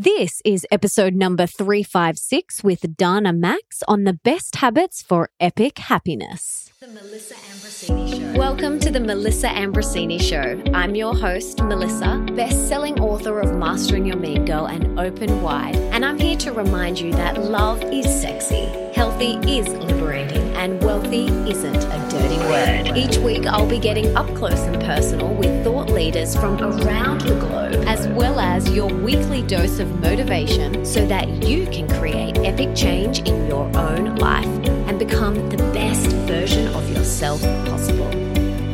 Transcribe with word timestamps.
This 0.00 0.40
is 0.44 0.64
episode 0.70 1.16
number 1.16 1.44
356 1.44 2.62
with 2.62 2.96
Dana-Maxx 2.96 3.82
on 3.88 4.04
the 4.04 4.12
best 4.12 4.54
habits 4.54 5.02
for 5.02 5.28
epic 5.40 5.78
happiness. 5.78 6.70
The 6.78 6.86
Melissa 6.86 7.34
Ambrosini 7.34 8.32
Show. 8.32 8.38
Welcome 8.38 8.78
to 8.78 8.92
the 8.92 9.00
Melissa 9.00 9.48
Ambrosini 9.48 10.20
Show. 10.22 10.62
I'm 10.72 10.94
your 10.94 11.16
host, 11.16 11.60
Melissa, 11.64 12.24
best-selling 12.36 13.00
author 13.00 13.40
of 13.40 13.56
Mastering 13.56 14.06
Your 14.06 14.18
Mean 14.18 14.44
Girl 14.44 14.66
and 14.66 15.00
Open 15.00 15.42
Wide, 15.42 15.74
and 15.74 16.04
I'm 16.04 16.16
here 16.16 16.36
to 16.36 16.52
remind 16.52 17.00
you 17.00 17.10
that 17.14 17.42
love 17.42 17.82
is 17.82 18.04
sexy, 18.04 18.66
healthy 18.94 19.32
is 19.50 19.66
liberating, 19.66 20.47
and 20.58 20.82
wealthy 20.82 21.28
isn't 21.48 21.84
a 21.84 22.08
dirty 22.10 22.36
word. 22.38 22.96
Each 22.98 23.16
week, 23.18 23.46
I'll 23.46 23.68
be 23.68 23.78
getting 23.78 24.16
up 24.16 24.26
close 24.34 24.58
and 24.58 24.74
personal 24.82 25.32
with 25.32 25.62
thought 25.62 25.88
leaders 25.88 26.34
from 26.34 26.60
around 26.60 27.20
the 27.20 27.38
globe, 27.38 27.84
as 27.86 28.08
well 28.08 28.40
as 28.40 28.68
your 28.72 28.92
weekly 28.92 29.42
dose 29.42 29.78
of 29.78 30.00
motivation 30.00 30.84
so 30.84 31.06
that 31.06 31.28
you 31.44 31.66
can 31.66 31.88
create 31.88 32.38
epic 32.38 32.74
change 32.74 33.20
in 33.20 33.46
your 33.46 33.64
own 33.76 34.16
life 34.16 34.46
and 34.88 34.98
become 34.98 35.48
the 35.48 35.58
best 35.72 36.08
version 36.26 36.66
of 36.74 36.90
yourself 36.90 37.40
possible. 37.64 38.08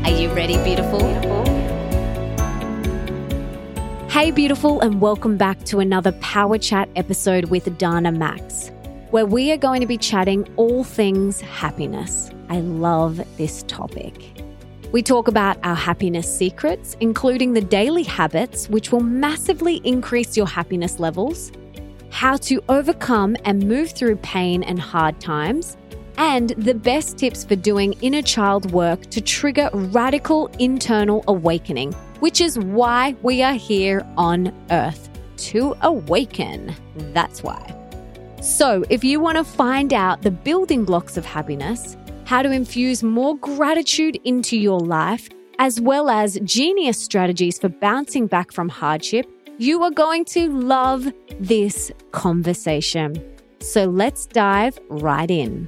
Are 0.07 0.19
you 0.19 0.33
ready, 0.33 0.57
beautiful? 0.65 1.03
Hey, 4.09 4.31
beautiful, 4.31 4.81
and 4.81 5.03
welcome 5.03 5.37
back 5.37 5.63
to 5.65 5.81
another 5.81 6.13
Power 6.13 6.57
Chat 6.57 6.89
episode 6.97 7.51
with 7.51 7.77
Dana-Maxx, 7.77 8.71
where 9.15 9.25
we 9.25 9.53
are 9.53 9.57
going 9.57 9.81
to 9.81 9.87
be 9.87 9.97
chatting 9.97 10.45
all 10.57 10.83
things 10.83 11.41
happiness. 11.41 12.33
I 12.49 12.59
love 12.59 13.21
this 13.37 13.63
topic. 13.69 14.43
We 14.91 15.05
talk 15.05 15.29
about 15.29 15.57
our 15.63 15.77
happiness 15.77 16.27
secrets, 16.27 16.97
including 16.99 17.53
the 17.53 17.61
daily 17.61 18.03
habits 18.03 18.69
which 18.69 18.91
will 18.91 19.05
massively 19.05 19.77
increase 19.85 20.37
your 20.37 20.49
happiness 20.49 20.99
levels, 20.99 21.53
how 22.11 22.37
to 22.39 22.61
overcome 22.69 23.37
and 23.45 23.69
move 23.69 23.93
through 23.93 24.17
pain 24.17 24.65
and 24.65 24.81
hard 24.81 25.21
times 25.21 25.77
and 26.19 26.49
the 26.59 26.75
best 26.75 27.17
tips 27.17 27.45
for 27.45 27.55
doing 27.55 27.93
inner 28.01 28.23
child 28.23 28.73
work 28.73 29.01
to 29.11 29.21
trigger 29.21 29.71
radical 29.73 30.49
internal 30.59 31.23
awakening, 31.29 31.93
which 32.19 32.41
is 32.41 32.59
why 32.59 33.15
we 33.23 33.43
are 33.43 33.55
here 33.55 34.05
on 34.17 34.53
earth 34.73 35.09
to 35.37 35.77
awaken. 35.83 36.75
That's 37.13 37.45
why. 37.45 37.84
So, 38.45 38.85
if 38.91 39.03
you 39.03 39.21
want 39.21 39.39
to 39.39 39.43
find 39.43 39.95
out 39.95 40.21
the 40.21 40.31
building 40.31 40.85
blocks 40.85 41.17
of 41.17 41.25
happiness, 41.25 41.97
how 42.27 42.43
to 42.43 42.51
infuse 42.51 43.03
more 43.03 43.39
gratitude 43.39 44.21
into 44.23 44.59
your 44.59 44.81
life, 44.81 45.31
as 45.59 45.81
well 45.81 46.11
as 46.11 46.39
genius 46.45 47.01
strategies 47.01 47.59
for 47.59 47.71
bouncing 47.71 48.27
back 48.27 48.53
from 48.53 48.69
hardship, 48.69 49.27
you 49.57 49.83
are 49.83 49.91
going 49.91 50.27
to 50.27 50.51
love 50.51 51.11
this 51.41 51.91
conversation. 52.13 53.17
So, 53.61 53.87
let's 53.87 54.27
dive 54.27 54.79
right 54.91 55.31
in. 55.31 55.67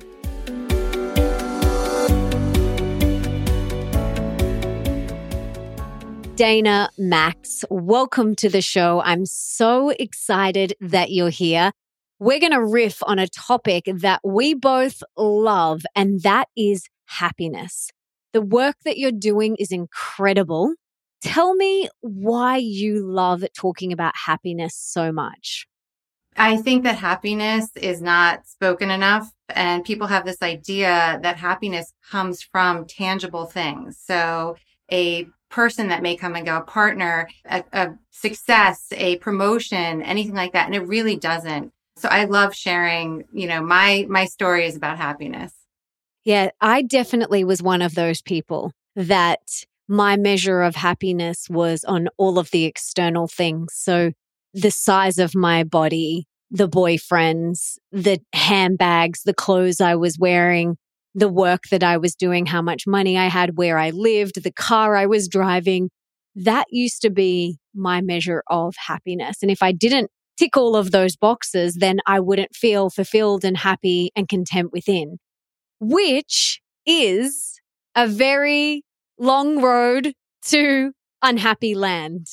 Dana-Maxx, 6.34 7.64
welcome 7.70 8.36
to 8.36 8.50
the 8.50 8.61
show. 8.61 9.00
I'm 9.00 9.24
so 9.24 9.88
excited 9.98 10.74
that 10.83 11.11
you're 11.11 11.30
here. 11.30 11.72
We're 12.19 12.41
going 12.41 12.53
to 12.53 12.64
riff 12.64 13.03
on 13.03 13.19
a 13.19 13.28
topic 13.28 13.84
that 13.95 14.20
we 14.25 14.55
both 14.55 15.03
love, 15.19 15.83
and 15.95 16.23
that 16.23 16.48
is 16.56 16.89
happiness. 17.05 17.91
The 18.33 18.41
work 18.41 18.77
that 18.86 18.97
you're 18.97 19.12
doing 19.12 19.55
is 19.58 19.70
incredible. 19.70 20.73
Tell 21.20 21.55
me 21.55 21.91
why 22.00 22.56
you 22.56 23.06
love 23.06 23.45
talking 23.55 23.92
about 23.92 24.14
happiness 24.17 24.75
so 24.75 25.12
much. 25.12 25.67
I 26.39 26.56
think 26.56 26.84
that 26.84 26.97
happiness 26.97 27.69
is 27.77 28.00
not 28.00 28.47
spoken 28.47 28.91
enough, 28.91 29.30
and 29.51 29.84
people 29.84 30.06
have 30.06 30.25
this 30.25 30.41
idea 30.41 31.19
that 31.23 31.36
happiness 31.36 31.92
comes 32.11 32.42
from 32.42 32.86
tangible 32.86 33.45
things. 33.45 33.98
So, 34.02 34.57
a 34.90 35.27
person 35.51 35.89
that 35.89 36.02
may 36.02 36.17
come 36.17 36.35
and 36.35 36.46
go, 36.46 36.57
a 36.58 36.63
partner, 36.63 37.29
a, 37.45 37.63
a 37.73 37.89
success, 38.11 38.86
a 38.92 39.17
promotion, 39.17 40.02
anything 40.02 40.35
like 40.35 40.52
that. 40.52 40.67
And 40.67 40.74
it 40.74 40.86
really 40.86 41.17
doesn't. 41.17 41.73
So 41.96 42.08
I 42.08 42.24
love 42.24 42.55
sharing, 42.55 43.24
you 43.33 43.46
know, 43.46 43.62
my, 43.62 44.07
my 44.08 44.27
story 44.27 44.67
is 44.67 44.77
about 44.77 44.98
happiness. 44.98 45.52
Yeah, 46.24 46.51
I 46.61 46.83
definitely 46.83 47.45
was 47.45 47.62
one 47.62 47.83
of 47.83 47.95
those 47.95 48.20
people 48.20 48.73
that 48.96 49.40
my 49.89 50.17
measure 50.17 50.62
of 50.62 50.74
happiness 50.74 51.48
was 51.48 51.84
on 51.84 52.08
all 52.17 52.39
of 52.39 52.51
the 52.51 52.64
external 52.64 53.29
things. 53.29 53.73
So 53.74 54.12
the 54.52 54.70
size 54.70 55.18
of 55.18 55.34
my 55.34 55.64
body, 55.64 56.27
the 56.51 56.68
boyfriends, 56.68 57.79
the 57.92 58.20
handbags, 58.33 59.23
the 59.24 59.34
clothes 59.34 59.80
I 59.80 59.95
was 59.95 60.18
wearing, 60.18 60.77
the 61.14 61.28
work 61.28 61.63
that 61.70 61.83
I 61.83 61.96
was 61.96 62.14
doing, 62.14 62.46
how 62.46 62.61
much 62.61 62.86
money 62.86 63.17
I 63.17 63.27
had, 63.27 63.57
where 63.57 63.78
I 63.78 63.90
lived, 63.90 64.42
the 64.42 64.52
car 64.52 64.96
I 64.96 65.07
was 65.07 65.28
driving. 65.28 65.90
That 66.34 66.67
used 66.70 67.01
to 67.02 67.11
be 67.11 67.58
my 67.74 68.01
measure 68.01 68.42
of 68.48 68.74
happiness. 68.86 69.39
And 69.42 69.51
if 69.51 69.63
I 69.63 69.73
didn't 69.73 70.11
tick 70.36 70.57
all 70.57 70.77
of 70.77 70.91
those 70.91 71.17
boxes, 71.17 71.74
then 71.74 71.98
I 72.07 72.20
wouldn't 72.20 72.55
feel 72.55 72.91
fulfilled 72.91 73.45
and 73.45 73.57
happy 73.57 74.11
and 74.14 74.29
content 74.29 74.70
within, 74.73 75.19
which 75.80 76.61
is 76.86 77.61
a 77.95 78.07
very 78.07 78.83
long 79.19 79.61
road 79.61 80.13
to 80.42 80.92
unhappy 81.23 81.75
land 81.75 82.27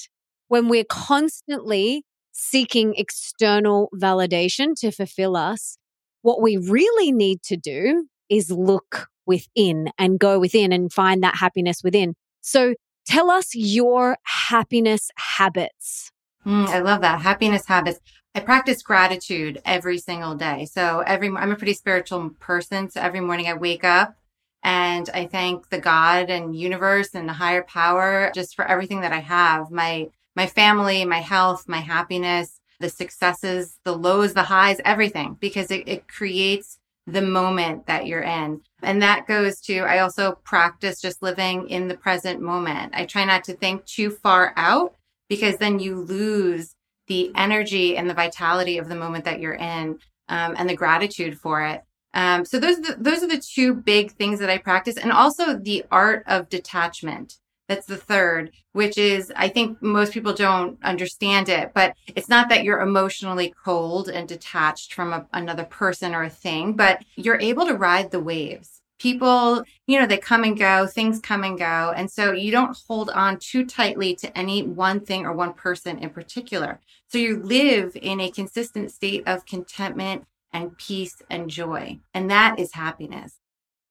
when 0.47 0.68
we're 0.68 0.84
constantly 0.84 2.03
seeking 2.31 2.94
external 2.96 3.90
validation 3.96 4.75
to 4.75 4.92
fulfill 4.92 5.36
us. 5.36 5.78
What 6.22 6.42
we 6.42 6.58
really 6.58 7.12
need 7.12 7.42
to 7.44 7.58
do 7.58 8.08
is 8.30 8.52
look 8.52 9.08
within 9.25 9.90
and 9.97 10.19
go 10.19 10.40
within 10.40 10.72
and 10.72 10.92
find 10.92 11.24
that 11.24 11.36
happiness 11.36 11.81
within. 11.84 12.16
So 12.42 12.75
tell 13.06 13.31
us 13.31 13.56
your 13.56 14.18
happiness 14.24 15.09
habits. 15.16 16.12
Mm, 16.46 16.68
I 16.68 16.80
love 16.80 17.02
that. 17.02 17.22
Happiness 17.22 17.66
habits. 17.66 18.00
I 18.36 18.40
practice 18.40 18.81
gratitude 18.81 19.62
every 19.66 19.98
single 19.98 20.36
day. 20.36 20.66
So 20.66 21.04
every, 21.06 21.30
I'm 21.30 21.52
a 21.52 21.56
pretty 21.56 21.74
spiritual 21.74 22.31
person. 22.40 22.90
So 22.90 23.00
every 23.00 23.22
morning 23.22 23.48
I 23.48 23.54
wake 23.54 23.84
up 23.84 24.16
and 24.64 25.09
I 25.14 25.28
thank 25.28 25.70
the 25.70 25.80
God 25.80 26.30
and 26.30 26.56
universe 26.56 27.09
and 27.14 27.30
the 27.30 27.34
higher 27.34 27.64
power 27.64 28.31
just 28.34 28.56
for 28.56 28.66
everything 28.66 29.02
that 29.02 29.14
I 29.14 29.20
have. 29.20 29.70
My, 29.72 30.08
my 30.36 30.48
family, 30.48 31.06
my 31.06 31.20
health, 31.20 31.66
my 31.68 31.80
happiness, 31.80 32.60
the 32.80 32.90
successes, 32.90 33.78
the 33.86 33.96
lows, 33.96 34.34
the 34.34 34.44
highs, 34.44 34.81
everything, 34.84 35.38
because 35.40 35.70
it, 35.70 35.88
it 35.88 36.08
creates 36.08 36.80
the 37.06 37.22
moment 37.22 37.86
that 37.86 38.08
you're 38.08 38.24
in. 38.24 38.62
And 38.81 39.02
that 39.02 39.28
goes 39.28 39.60
to, 39.62 39.80
I 39.80 40.00
also 40.00 40.40
practice 40.44 41.02
just 41.02 41.22
living 41.22 41.70
in 41.70 41.88
the 41.88 41.98
present 41.98 42.42
moment. 42.42 42.94
I 42.96 43.06
try 43.06 43.25
not 43.25 43.44
to 43.46 43.54
think 43.54 43.86
too 43.86 44.10
far 44.10 44.54
out 44.56 44.96
because 45.29 45.57
then 45.57 45.79
you 45.79 45.95
lose 45.95 46.75
the 47.07 47.31
energy 47.35 47.97
and 47.97 48.09
the 48.09 48.13
vitality 48.13 48.78
of 48.78 48.88
the 48.88 48.95
moment 48.95 49.25
that 49.25 49.39
you're 49.39 49.56
in 49.56 50.00
um, 50.29 50.56
and 50.57 50.69
the 50.69 50.75
gratitude 50.75 51.38
for 51.38 51.63
it. 51.66 51.84
Um, 52.13 52.45
so 52.45 52.59
those 52.59 52.78
are 52.78 52.81
the, 52.81 52.95
those 53.00 53.23
are 53.23 53.28
the 53.28 53.41
two 53.41 53.73
big 53.73 54.12
things 54.12 54.39
that 54.39 54.50
I 54.50 54.59
practice, 54.59 54.97
and 54.97 55.12
also 55.12 55.57
the 55.57 55.83
art 55.91 56.23
of 56.28 56.50
detachment. 56.50 57.38
That's 57.67 57.88
the 57.88 57.97
third, 57.97 58.51
which 58.73 58.97
is, 58.97 59.31
I 59.35 59.47
think 59.47 59.81
most 59.81 60.13
people 60.13 60.33
don't 60.33 60.78
understand 60.83 61.50
it, 61.50 61.72
but 61.73 61.95
it's 62.16 62.29
not 62.29 62.50
that 62.50 62.63
you're 62.63 62.81
emotionally 62.81 63.53
cold 63.63 64.09
and 64.09 64.28
detached 64.28 64.94
from 64.94 65.13
a, 65.13 65.25
another 65.33 65.63
person 65.63 66.13
or 66.13 66.23
a 66.23 66.29
thing, 66.29 66.73
but 66.73 67.03
you're 67.16 67.39
able 67.39 67.66
to 67.66 67.73
ride 67.73 68.12
the 68.12 68.19
waves. 68.19 68.81
People, 69.03 69.66
you 69.86 70.00
know, 70.00 70.08
they 70.08 70.18
come 70.18 70.46
and 70.46 70.58
go, 70.58 70.88
things 70.88 71.19
come 71.19 71.44
and 71.44 71.59
go. 71.59 71.94
And 71.94 72.09
so 72.09 72.31
you 72.31 72.53
don't 72.53 72.78
hold 72.88 73.09
on 73.09 73.38
too 73.38 73.66
tightly 73.66 74.16
to 74.16 74.38
any 74.38 74.64
one 74.64 75.02
thing 75.02 75.25
or 75.25 75.34
one 75.34 75.52
person 75.52 75.97
in 75.97 76.09
particular. 76.09 76.80
So 77.09 77.18
you 77.18 77.44
live 77.44 77.97
in 78.02 78.22
a 78.22 78.31
consistent 78.31 78.92
state 78.92 79.24
of 79.27 79.45
contentment 79.45 80.24
and 80.54 80.77
peace 80.77 81.22
and 81.30 81.50
joy. 81.50 82.00
And 82.13 82.31
that 82.31 82.57
is 82.57 82.75
happiness. 82.75 83.33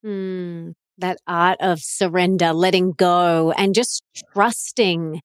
Mm, 0.02 0.72
that 0.96 1.18
art 1.26 1.58
of 1.60 1.80
surrender, 1.80 2.54
letting 2.54 2.92
go, 2.92 3.52
and 3.52 3.74
just 3.74 4.02
trusting. 4.32 5.20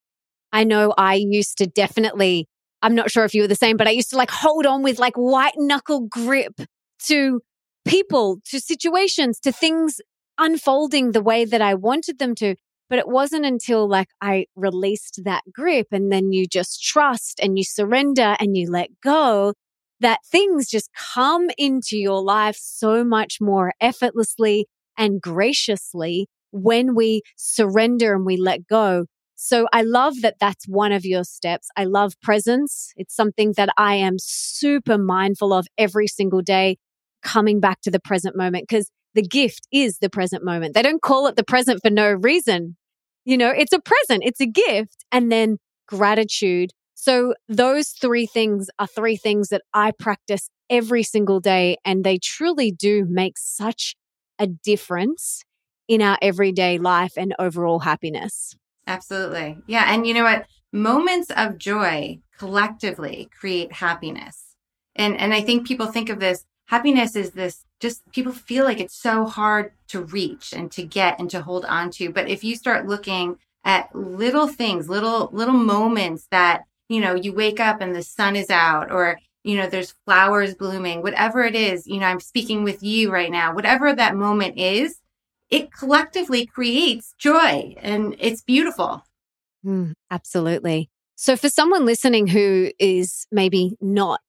I 0.51 0.65
know 0.65 0.93
I 0.97 1.13
used 1.13 1.59
to 1.59 1.65
definitely, 1.65 2.45
I'm 2.81 2.93
not 2.93 3.09
sure 3.09 3.23
if 3.23 3.33
you 3.33 3.43
were 3.43 3.47
the 3.47 3.55
same, 3.55 3.77
but 3.77 3.87
I 3.87 3.91
used 3.91 4.09
to 4.09 4.17
like 4.17 4.31
hold 4.31 4.65
on 4.65 4.83
with 4.83 4.99
like 4.99 5.15
white 5.15 5.55
knuckle 5.55 6.01
grip 6.01 6.59
to 7.05 7.39
people, 7.87 8.39
to 8.49 8.59
situations, 8.59 9.39
to 9.41 9.51
things 9.51 9.99
unfolding 10.37 11.11
the 11.11 11.21
way 11.21 11.45
that 11.45 11.61
I 11.61 11.73
wanted 11.73 12.19
them 12.19 12.35
to. 12.35 12.55
But 12.89 12.99
it 12.99 13.07
wasn't 13.07 13.45
until 13.45 13.87
like 13.87 14.07
I 14.21 14.45
released 14.55 15.21
that 15.25 15.43
grip 15.53 15.87
and 15.91 16.11
then 16.11 16.31
you 16.31 16.45
just 16.47 16.81
trust 16.83 17.39
and 17.41 17.57
you 17.57 17.63
surrender 17.63 18.35
and 18.39 18.55
you 18.55 18.69
let 18.69 18.89
go 19.03 19.53
that 19.99 20.19
things 20.31 20.69
just 20.69 20.89
come 21.13 21.49
into 21.57 21.97
your 21.97 22.21
life 22.21 22.57
so 22.59 23.03
much 23.03 23.39
more 23.41 23.73
effortlessly 23.81 24.67
and 24.97 25.19
graciously 25.19 26.27
when 26.51 26.95
we 26.95 27.21
surrender 27.35 28.13
and 28.15 28.25
we 28.25 28.37
let 28.37 28.67
go. 28.67 29.05
So 29.35 29.67
I 29.71 29.83
love 29.83 30.21
that 30.21 30.35
that's 30.39 30.67
one 30.67 30.91
of 30.91 31.05
your 31.05 31.23
steps. 31.23 31.67
I 31.75 31.85
love 31.85 32.13
presence. 32.21 32.91
It's 32.95 33.15
something 33.15 33.53
that 33.57 33.69
I 33.77 33.95
am 33.95 34.15
super 34.17 34.97
mindful 34.97 35.53
of 35.53 35.67
every 35.77 36.07
single 36.07 36.41
day, 36.41 36.77
coming 37.23 37.59
back 37.59 37.81
to 37.81 37.91
the 37.91 37.99
present 37.99 38.35
moment 38.35 38.65
because 38.67 38.89
the 39.13 39.21
gift 39.21 39.67
is 39.71 39.99
the 39.99 40.09
present 40.09 40.43
moment. 40.43 40.73
They 40.73 40.81
don't 40.81 41.01
call 41.01 41.27
it 41.27 41.35
the 41.35 41.43
present 41.43 41.81
for 41.83 41.89
no 41.89 42.11
reason. 42.11 42.77
You 43.25 43.37
know, 43.37 43.49
it's 43.49 43.73
a 43.73 43.79
present, 43.79 44.23
it's 44.25 44.39
a 44.39 44.45
gift. 44.45 45.05
And 45.11 45.31
then 45.31 45.57
gratitude. 45.87 46.71
So 46.93 47.33
those 47.47 47.89
three 47.89 48.25
things 48.25 48.69
are 48.79 48.87
three 48.87 49.17
things 49.17 49.49
that 49.49 49.63
I 49.73 49.91
practice 49.91 50.49
every 50.69 51.03
single 51.03 51.39
day. 51.39 51.77
And 51.85 52.03
they 52.03 52.17
truly 52.17 52.71
do 52.71 53.05
make 53.09 53.37
such 53.37 53.95
a 54.37 54.47
difference 54.47 55.43
in 55.87 56.01
our 56.01 56.17
everyday 56.21 56.77
life 56.77 57.13
and 57.17 57.33
overall 57.39 57.79
happiness. 57.79 58.55
Absolutely. 58.85 59.57
Yeah. 59.67 59.85
And 59.93 60.05
you 60.05 60.13
know 60.13 60.23
what? 60.23 60.45
Moments 60.73 61.31
of 61.35 61.57
joy 61.57 62.19
collectively 62.37 63.29
create 63.37 63.71
happiness. 63.71 64.55
And, 64.95 65.17
and 65.17 65.33
I 65.33 65.41
think 65.41 65.67
people 65.67 65.87
think 65.87 66.09
of 66.09 66.19
this 66.19 66.45
happiness 66.67 67.15
is 67.15 67.31
this 67.31 67.65
just 67.79 68.09
people 68.11 68.31
feel 68.31 68.65
like 68.65 68.79
it's 68.79 68.95
so 68.95 69.25
hard 69.25 69.71
to 69.87 70.01
reach 70.01 70.53
and 70.53 70.71
to 70.71 70.83
get 70.83 71.19
and 71.19 71.29
to 71.29 71.41
hold 71.41 71.65
on 71.65 71.91
to. 71.91 72.11
But 72.11 72.27
if 72.27 72.43
you 72.43 72.55
start 72.55 72.87
looking 72.87 73.37
at 73.63 73.93
little 73.93 74.47
things, 74.47 74.89
little, 74.89 75.29
little 75.31 75.53
moments 75.53 76.27
that, 76.31 76.63
you 76.89 76.99
know, 76.99 77.13
you 77.13 77.33
wake 77.33 77.59
up 77.59 77.81
and 77.81 77.95
the 77.95 78.01
sun 78.01 78.35
is 78.35 78.49
out 78.49 78.91
or, 78.91 79.19
you 79.43 79.55
know, 79.55 79.67
there's 79.67 79.93
flowers 80.05 80.55
blooming, 80.55 81.01
whatever 81.01 81.43
it 81.43 81.55
is, 81.55 81.85
you 81.85 81.99
know, 81.99 82.07
I'm 82.07 82.19
speaking 82.19 82.63
with 82.63 82.81
you 82.81 83.11
right 83.11 83.31
now, 83.31 83.53
whatever 83.53 83.93
that 83.93 84.15
moment 84.15 84.57
is, 84.57 84.99
it 85.49 85.71
collectively 85.71 86.45
creates 86.45 87.13
joy 87.17 87.75
and 87.79 88.15
it's 88.19 88.41
beautiful. 88.41 89.03
Mm, 89.65 89.93
absolutely. 90.09 90.89
So, 91.15 91.35
for 91.35 91.49
someone 91.49 91.85
listening 91.85 92.27
who 92.27 92.71
is 92.79 93.25
maybe 93.31 93.75
not 93.81 94.21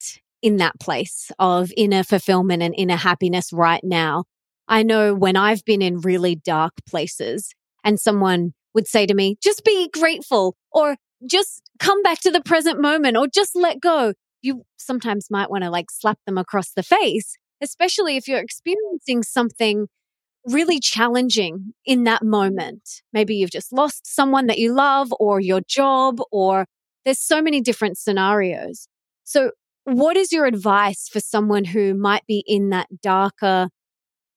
in 0.43 0.57
that 0.59 0.79
place 0.81 1.31
of 1.39 1.73
inner 1.77 2.03
fulfillment 2.03 2.63
and 2.63 2.75
inner 2.77 2.97
happiness 2.97 3.53
right 3.53 3.83
now, 3.83 4.25
I 4.69 4.83
know 4.83 5.15
when 5.15 5.37
I've 5.37 5.65
been 5.65 5.83
in 5.83 6.01
really 6.01 6.37
dark 6.37 6.75
places 6.89 7.55
and 7.85 7.99
someone 7.99 8.53
would 8.75 8.87
say 8.87 9.07
to 9.07 9.15
me, 9.15 9.37
just 9.43 9.65
be 9.65 9.89
grateful 9.93 10.57
or 10.71 10.97
just 11.27 11.63
come 11.79 12.03
back 12.03 12.21
to 12.21 12.31
the 12.31 12.43
present 12.43 12.81
moment 12.81 13.17
or 13.17 13.27
just 13.27 13.57
let 13.57 13.81
go. 13.81 14.13
You 14.43 14.63
sometimes 14.77 15.29
might 15.31 15.51
want 15.51 15.65
to 15.65 15.71
like 15.71 15.91
slap 15.91 16.19
them 16.27 16.39
across 16.39 16.73
the 16.73 16.83
face, 16.83 17.37
especially 17.61 18.17
if 18.17 18.29
you're 18.29 18.41
experiencing 18.41 19.23
something 19.23 19.89
really 20.45 20.81
challenging 20.81 21.73
in 21.85 22.05
that 22.05 22.23
moment. 22.23 23.03
Maybe 23.13 23.35
you've 23.37 23.51
just 23.51 23.73
lost 23.73 24.07
someone 24.07 24.47
that 24.47 24.59
you 24.59 24.73
love 24.73 25.13
or 25.19 25.41
your 25.41 25.61
job, 25.67 26.21
or 26.31 26.67
there's 27.05 27.19
so 27.19 27.43
many 27.43 27.61
different 27.61 27.99
scenarios. 27.99 28.89
So, 29.25 29.51
what 29.95 30.17
is 30.17 30.33
your 30.33 30.47
advice 30.47 31.09
for 31.09 31.21
someone 31.21 31.65
who 31.65 31.95
might 31.95 32.27
be 32.27 32.45
in 32.47 32.71
that 32.71 32.89
darker, 33.03 33.69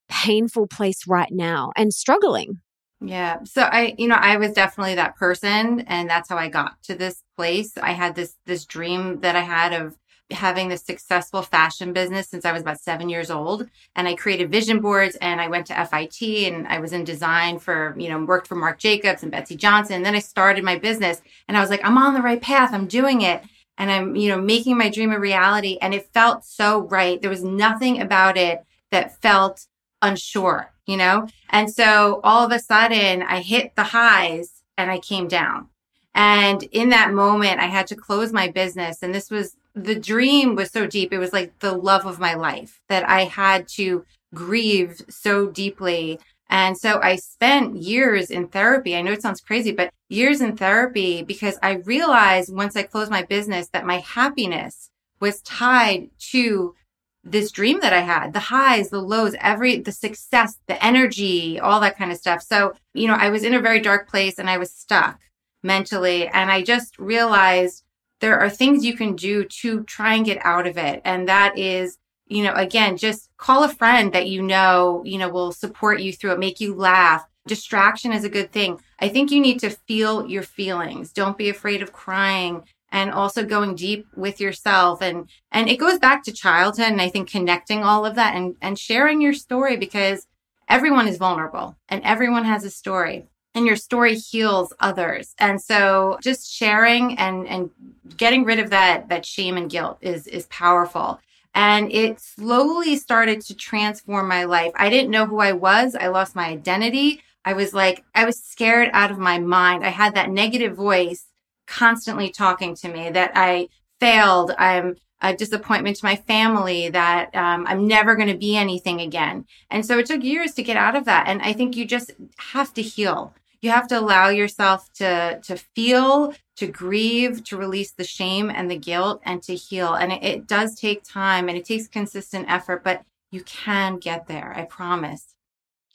painful 0.09 0.67
place 0.67 1.07
right 1.07 1.31
now 1.31 1.71
and 1.75 1.93
struggling? 1.93 2.59
Yeah. 3.03 3.43
So 3.43 3.63
I, 3.63 3.95
you 3.97 4.07
know, 4.07 4.15
I 4.15 4.37
was 4.37 4.53
definitely 4.53 4.95
that 4.95 5.15
person 5.15 5.81
and 5.81 6.09
that's 6.09 6.29
how 6.29 6.37
I 6.37 6.49
got 6.49 6.81
to 6.83 6.95
this 6.95 7.23
place. 7.35 7.77
I 7.77 7.93
had 7.93 8.15
this 8.15 8.35
this 8.45 8.65
dream 8.65 9.21
that 9.21 9.35
I 9.35 9.41
had 9.41 9.73
of 9.73 9.97
having 10.29 10.69
this 10.69 10.83
successful 10.83 11.41
fashion 11.41 11.93
business 11.93 12.29
since 12.29 12.45
I 12.45 12.51
was 12.51 12.61
about 12.61 12.79
seven 12.79 13.09
years 13.09 13.29
old. 13.29 13.67
And 13.95 14.07
I 14.07 14.15
created 14.15 14.51
vision 14.51 14.79
boards 14.79 15.15
and 15.17 15.41
I 15.41 15.47
went 15.47 15.67
to 15.67 15.85
FIT 15.85 16.21
and 16.21 16.67
I 16.67 16.79
was 16.79 16.93
in 16.93 17.03
design 17.03 17.59
for, 17.59 17.95
you 17.97 18.09
know, 18.09 18.23
worked 18.23 18.47
for 18.47 18.55
Marc 18.55 18.79
Jacobs 18.79 19.23
and 19.23 19.31
Betsey 19.31 19.55
Johnson. 19.55 19.97
And 19.97 20.05
then 20.05 20.15
I 20.15 20.19
started 20.19 20.63
my 20.63 20.77
business 20.77 21.21
and 21.47 21.57
I 21.57 21.61
was 21.61 21.69
like, 21.69 21.83
I'm 21.83 21.97
on 21.97 22.13
the 22.13 22.21
right 22.21 22.41
path. 22.41 22.73
I'm 22.73 22.87
doing 22.87 23.21
it. 23.21 23.43
And 23.81 23.89
I'm, 23.89 24.15
you 24.15 24.29
know, 24.29 24.39
making 24.39 24.77
my 24.77 24.89
dream 24.89 25.11
a 25.11 25.19
reality. 25.19 25.79
And 25.81 25.91
it 25.91 26.13
felt 26.13 26.45
so 26.45 26.81
right. 26.81 27.19
There 27.19 27.31
was 27.31 27.43
nothing 27.43 27.99
about 27.99 28.37
it 28.37 28.63
that 28.91 29.19
felt 29.23 29.65
unsure, 30.03 30.71
you 30.85 30.97
know? 30.97 31.27
And 31.49 31.73
so 31.73 32.19
all 32.23 32.45
of 32.45 32.51
a 32.51 32.59
sudden 32.59 33.23
I 33.23 33.41
hit 33.41 33.75
the 33.75 33.85
highs 33.85 34.61
and 34.77 34.91
I 34.91 34.99
came 34.99 35.27
down. 35.27 35.69
And 36.13 36.61
in 36.61 36.89
that 36.89 37.11
moment, 37.11 37.59
I 37.59 37.65
had 37.65 37.87
to 37.87 37.95
close 37.95 38.31
my 38.31 38.49
business. 38.49 39.01
And 39.01 39.15
this 39.15 39.31
was 39.31 39.55
the 39.73 39.95
dream 39.95 40.55
was 40.55 40.69
so 40.69 40.85
deep. 40.85 41.11
It 41.11 41.17
was 41.17 41.33
like 41.33 41.57
the 41.57 41.73
love 41.73 42.05
of 42.05 42.19
my 42.19 42.35
life 42.35 42.81
that 42.87 43.09
I 43.09 43.23
had 43.23 43.67
to 43.69 44.05
grieve 44.33 45.01
so 45.09 45.47
deeply. 45.47 46.19
And 46.51 46.77
so 46.77 46.99
I 47.01 47.15
spent 47.15 47.77
years 47.77 48.29
in 48.29 48.49
therapy. 48.49 48.95
I 48.95 49.01
know 49.01 49.13
it 49.13 49.21
sounds 49.21 49.39
crazy, 49.39 49.71
but 49.71 49.89
years 50.09 50.41
in 50.41 50.57
therapy 50.57 51.23
because 51.23 51.57
I 51.63 51.75
realized 51.75 52.53
once 52.53 52.75
I 52.75 52.83
closed 52.83 53.09
my 53.09 53.23
business 53.23 53.69
that 53.69 53.85
my 53.85 53.99
happiness 53.99 54.89
was 55.21 55.41
tied 55.41 56.09
to 56.31 56.75
this 57.23 57.51
dream 57.51 57.79
that 57.79 57.93
I 57.93 58.01
had, 58.01 58.33
the 58.33 58.39
highs, 58.39 58.89
the 58.89 58.99
lows, 58.99 59.33
every, 59.39 59.77
the 59.79 59.93
success, 59.93 60.57
the 60.67 60.83
energy, 60.83 61.57
all 61.57 61.79
that 61.79 61.97
kind 61.97 62.11
of 62.11 62.17
stuff. 62.17 62.41
So, 62.41 62.73
you 62.93 63.07
know, 63.07 63.15
I 63.15 63.29
was 63.29 63.43
in 63.43 63.53
a 63.53 63.61
very 63.61 63.79
dark 63.79 64.09
place 64.09 64.37
and 64.37 64.49
I 64.49 64.57
was 64.57 64.73
stuck 64.73 65.19
mentally. 65.63 66.27
And 66.27 66.51
I 66.51 66.63
just 66.63 66.99
realized 66.99 67.83
there 68.19 68.39
are 68.39 68.49
things 68.49 68.83
you 68.83 68.97
can 68.97 69.15
do 69.15 69.45
to 69.61 69.83
try 69.83 70.15
and 70.15 70.25
get 70.25 70.43
out 70.45 70.67
of 70.67 70.77
it. 70.77 71.01
And 71.05 71.29
that 71.29 71.57
is, 71.57 71.97
you 72.31 72.43
know, 72.43 72.53
again, 72.53 72.97
just 72.97 73.29
call 73.37 73.63
a 73.63 73.69
friend 73.69 74.13
that 74.13 74.27
you 74.27 74.41
know, 74.41 75.01
you 75.05 75.17
know, 75.17 75.29
will 75.29 75.51
support 75.51 75.99
you 75.99 76.13
through 76.13 76.31
it, 76.31 76.39
make 76.39 76.61
you 76.61 76.73
laugh. 76.73 77.25
Distraction 77.45 78.13
is 78.13 78.23
a 78.23 78.29
good 78.29 78.51
thing. 78.51 78.79
I 78.99 79.09
think 79.09 79.31
you 79.31 79.41
need 79.41 79.59
to 79.59 79.69
feel 79.69 80.25
your 80.27 80.43
feelings. 80.43 81.11
Don't 81.11 81.37
be 81.37 81.49
afraid 81.49 81.81
of 81.81 81.91
crying 81.91 82.63
and 82.89 83.11
also 83.11 83.43
going 83.45 83.75
deep 83.75 84.05
with 84.15 84.39
yourself 84.39 85.01
and 85.01 85.29
and 85.51 85.69
it 85.69 85.77
goes 85.77 85.97
back 85.97 86.23
to 86.23 86.31
childhood 86.31 86.87
and 86.87 87.01
I 87.01 87.09
think 87.09 87.29
connecting 87.29 87.83
all 87.83 88.05
of 88.05 88.15
that 88.15 88.35
and 88.35 88.55
and 88.61 88.77
sharing 88.77 89.21
your 89.21 89.33
story 89.33 89.77
because 89.77 90.27
everyone 90.69 91.07
is 91.07 91.17
vulnerable 91.17 91.77
and 91.89 92.03
everyone 92.03 92.45
has 92.45 92.63
a 92.63 92.69
story 92.69 93.27
and 93.53 93.65
your 93.65 93.75
story 93.75 94.15
heals 94.15 94.73
others. 94.79 95.35
And 95.37 95.61
so 95.61 96.17
just 96.21 96.51
sharing 96.51 97.17
and, 97.17 97.47
and 97.47 97.69
getting 98.15 98.45
rid 98.45 98.59
of 98.59 98.69
that, 98.69 99.09
that 99.09 99.25
shame 99.25 99.57
and 99.57 99.69
guilt 99.69 99.97
is, 100.01 100.27
is 100.27 100.45
powerful. 100.47 101.19
And 101.53 101.91
it 101.91 102.19
slowly 102.19 102.95
started 102.95 103.41
to 103.41 103.55
transform 103.55 104.27
my 104.27 104.45
life. 104.45 104.71
I 104.75 104.89
didn't 104.89 105.11
know 105.11 105.25
who 105.25 105.39
I 105.39 105.51
was. 105.51 105.95
I 105.95 106.07
lost 106.07 106.35
my 106.35 106.47
identity. 106.47 107.21
I 107.43 107.53
was 107.53 107.73
like, 107.73 108.03
I 108.15 108.25
was 108.25 108.41
scared 108.41 108.89
out 108.93 109.11
of 109.11 109.17
my 109.17 109.39
mind. 109.39 109.85
I 109.85 109.89
had 109.89 110.15
that 110.15 110.29
negative 110.29 110.75
voice 110.75 111.25
constantly 111.67 112.29
talking 112.29 112.75
to 112.75 112.87
me 112.87 113.09
that 113.09 113.31
I 113.35 113.67
failed. 113.99 114.51
I'm 114.57 114.95
a 115.21 115.35
disappointment 115.35 115.97
to 115.97 116.05
my 116.05 116.15
family 116.15 116.89
that 116.89 117.35
um, 117.35 117.65
I'm 117.67 117.87
never 117.87 118.15
going 118.15 118.27
to 118.29 118.37
be 118.37 118.57
anything 118.57 119.01
again. 119.01 119.45
And 119.69 119.85
so 119.85 119.99
it 119.99 120.07
took 120.07 120.23
years 120.23 120.53
to 120.55 120.63
get 120.63 120.77
out 120.77 120.95
of 120.95 121.05
that. 121.05 121.27
And 121.27 121.41
I 121.41 121.53
think 121.53 121.75
you 121.75 121.85
just 121.85 122.11
have 122.37 122.73
to 122.73 122.81
heal 122.81 123.33
you 123.61 123.69
have 123.69 123.87
to 123.87 123.99
allow 123.99 124.29
yourself 124.29 124.91
to 124.93 125.39
to 125.43 125.55
feel 125.57 126.33
to 126.57 126.67
grieve 126.67 127.43
to 127.45 127.57
release 127.57 127.91
the 127.91 128.03
shame 128.03 128.49
and 128.49 128.69
the 128.69 128.77
guilt 128.77 129.21
and 129.23 129.41
to 129.43 129.55
heal. 129.55 129.93
And 129.93 130.11
it, 130.11 130.23
it 130.23 130.47
does 130.47 130.75
take 130.75 131.03
time 131.03 131.47
and 131.49 131.57
it 131.57 131.65
takes 131.65 131.87
consistent 131.87 132.49
effort 132.49 132.83
but 132.83 133.03
you 133.31 133.41
can 133.43 133.97
get 133.97 134.27
there 134.27 134.53
i 134.55 134.63
promise. 134.63 135.35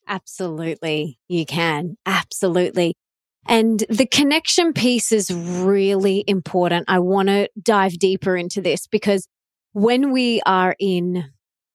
Absolutely. 0.08 1.18
You 1.28 1.44
can. 1.44 1.96
Absolutely. 2.06 2.94
And 3.48 3.84
the 3.88 4.06
connection 4.06 4.72
piece 4.72 5.12
is 5.12 5.32
really 5.32 6.24
important. 6.26 6.86
I 6.88 6.98
want 6.98 7.28
to 7.28 7.48
dive 7.60 7.98
deeper 7.98 8.36
into 8.36 8.60
this 8.60 8.86
because 8.86 9.26
when 9.72 10.12
we 10.12 10.40
are 10.46 10.74
in 10.78 11.24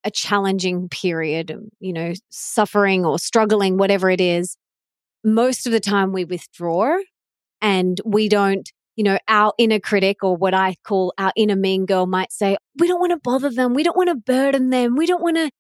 a 0.04 0.12
challenging 0.12 0.90
period, 0.90 1.56
you 1.80 1.94
know, 1.94 2.14
suffering 2.30 3.06
or 3.06 3.20
struggling, 3.20 3.78
whatever 3.78 4.10
it 4.10 4.20
is, 4.20 4.58
most 5.24 5.66
of 5.66 5.72
the 5.72 5.80
time 5.80 6.12
we 6.12 6.26
withdraw 6.26 6.98
and 7.62 8.00
we 8.06 8.30
don't, 8.30 8.70
you 8.96 9.04
know, 9.04 9.18
our 9.28 9.54
inner 9.58 9.80
critic 9.80 10.24
or 10.24 10.36
what 10.36 10.54
I 10.54 10.76
call 10.84 11.14
our 11.18 11.32
inner 11.36 11.56
mean 11.56 11.86
girl 11.86 12.08
might 12.08 12.32
say, 12.32 12.58
we 12.78 12.88
don't 12.88 13.00
want 13.00 13.12
to 13.12 13.20
bother 13.24 13.50
them. 13.50 13.74
We 13.74 13.84
don't 13.84 13.98
want 13.98 14.10
to 14.10 14.16
burden 14.16 14.70
them. 14.70 14.96
We 14.96 15.06
don't 15.06 15.22
want 15.22 15.38
to 15.38 15.52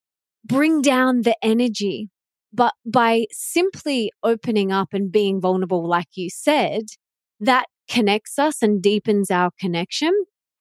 bring 0.44 0.82
down 0.82 1.22
the 1.22 1.36
energy. 1.42 2.10
But 2.54 2.74
by 2.86 3.28
simply 3.32 4.12
opening 4.24 4.72
up 4.72 4.90
and 4.92 5.12
being 5.12 5.40
vulnerable, 5.40 5.88
like 5.88 6.10
you 6.16 6.30
said, 6.30 6.82
that 7.40 7.68
connects 7.90 8.38
us 8.38 8.62
and 8.62 8.82
deepens 8.82 9.32
our 9.32 9.52
connection. 9.60 10.12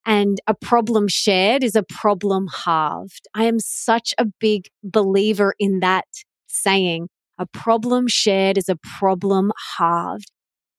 And 0.07 0.41
a 0.47 0.55
problem 0.55 1.09
shared 1.09 1.63
is 1.63 1.75
a 1.75 1.83
problem 1.83 2.47
halved. 2.65 3.27
I 3.35 3.45
am 3.45 3.59
such 3.59 4.15
a 4.19 4.27
big 4.39 4.69
believer 4.83 5.55
in 5.59 5.81
that 5.81 6.07
saying. 6.47 7.09
A 7.41 7.47
problem 7.47 8.07
shared 8.07 8.59
is 8.59 8.69
a 8.69 8.77
problem 8.77 9.51
halved. 9.79 10.31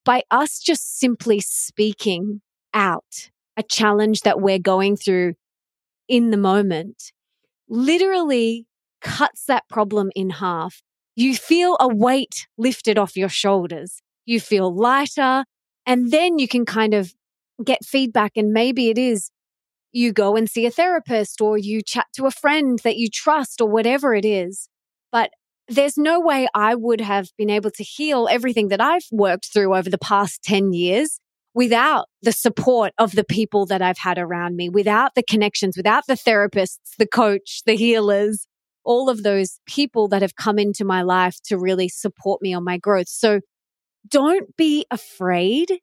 By 0.05 0.21
us 0.29 0.59
just 0.59 0.99
simply 0.99 1.39
speaking 1.39 2.41
out 2.71 3.31
a 3.57 3.63
challenge 3.63 4.21
that 4.21 4.39
we're 4.39 4.59
going 4.59 4.95
through 4.95 5.33
in 6.07 6.29
the 6.29 6.37
moment, 6.37 7.11
literally 7.67 8.67
cuts 9.01 9.45
that 9.45 9.67
problem 9.69 10.11
in 10.15 10.29
half. 10.29 10.83
You 11.15 11.35
feel 11.35 11.77
a 11.79 11.87
weight 11.87 12.45
lifted 12.59 12.95
off 12.95 13.17
your 13.17 13.29
shoulders. 13.29 14.03
You 14.27 14.39
feel 14.39 14.71
lighter. 14.71 15.45
And 15.87 16.11
then 16.11 16.37
you 16.37 16.47
can 16.47 16.65
kind 16.65 16.93
of 16.93 17.15
get 17.65 17.83
feedback. 17.83 18.33
And 18.35 18.53
maybe 18.53 18.89
it 18.89 18.99
is 18.99 19.31
you 19.91 20.13
go 20.13 20.35
and 20.35 20.47
see 20.47 20.67
a 20.67 20.71
therapist 20.71 21.41
or 21.41 21.57
you 21.57 21.81
chat 21.81 22.05
to 22.13 22.27
a 22.27 22.31
friend 22.31 22.79
that 22.83 22.97
you 22.97 23.09
trust 23.09 23.61
or 23.61 23.67
whatever 23.67 24.13
it 24.13 24.25
is. 24.25 24.69
There's 25.71 25.97
no 25.97 26.19
way 26.19 26.49
I 26.53 26.75
would 26.75 26.99
have 26.99 27.29
been 27.37 27.49
able 27.49 27.71
to 27.71 27.83
heal 27.83 28.27
everything 28.29 28.67
that 28.67 28.81
I've 28.81 29.05
worked 29.09 29.53
through 29.53 29.73
over 29.73 29.89
the 29.89 29.97
past 29.97 30.43
10 30.43 30.73
years 30.73 31.21
without 31.53 32.07
the 32.21 32.33
support 32.33 32.91
of 32.97 33.13
the 33.13 33.23
people 33.23 33.65
that 33.67 33.81
I've 33.81 33.97
had 33.97 34.17
around 34.17 34.57
me, 34.57 34.67
without 34.67 35.15
the 35.15 35.23
connections, 35.23 35.77
without 35.77 36.07
the 36.07 36.15
therapists, 36.15 36.97
the 36.99 37.07
coach, 37.07 37.61
the 37.65 37.77
healers, 37.77 38.47
all 38.83 39.09
of 39.09 39.23
those 39.23 39.61
people 39.65 40.09
that 40.09 40.21
have 40.21 40.35
come 40.35 40.59
into 40.59 40.83
my 40.83 41.03
life 41.03 41.37
to 41.45 41.57
really 41.57 41.87
support 41.87 42.41
me 42.41 42.53
on 42.53 42.65
my 42.65 42.77
growth. 42.77 43.07
So 43.07 43.39
don't 44.09 44.53
be 44.57 44.85
afraid 44.91 45.79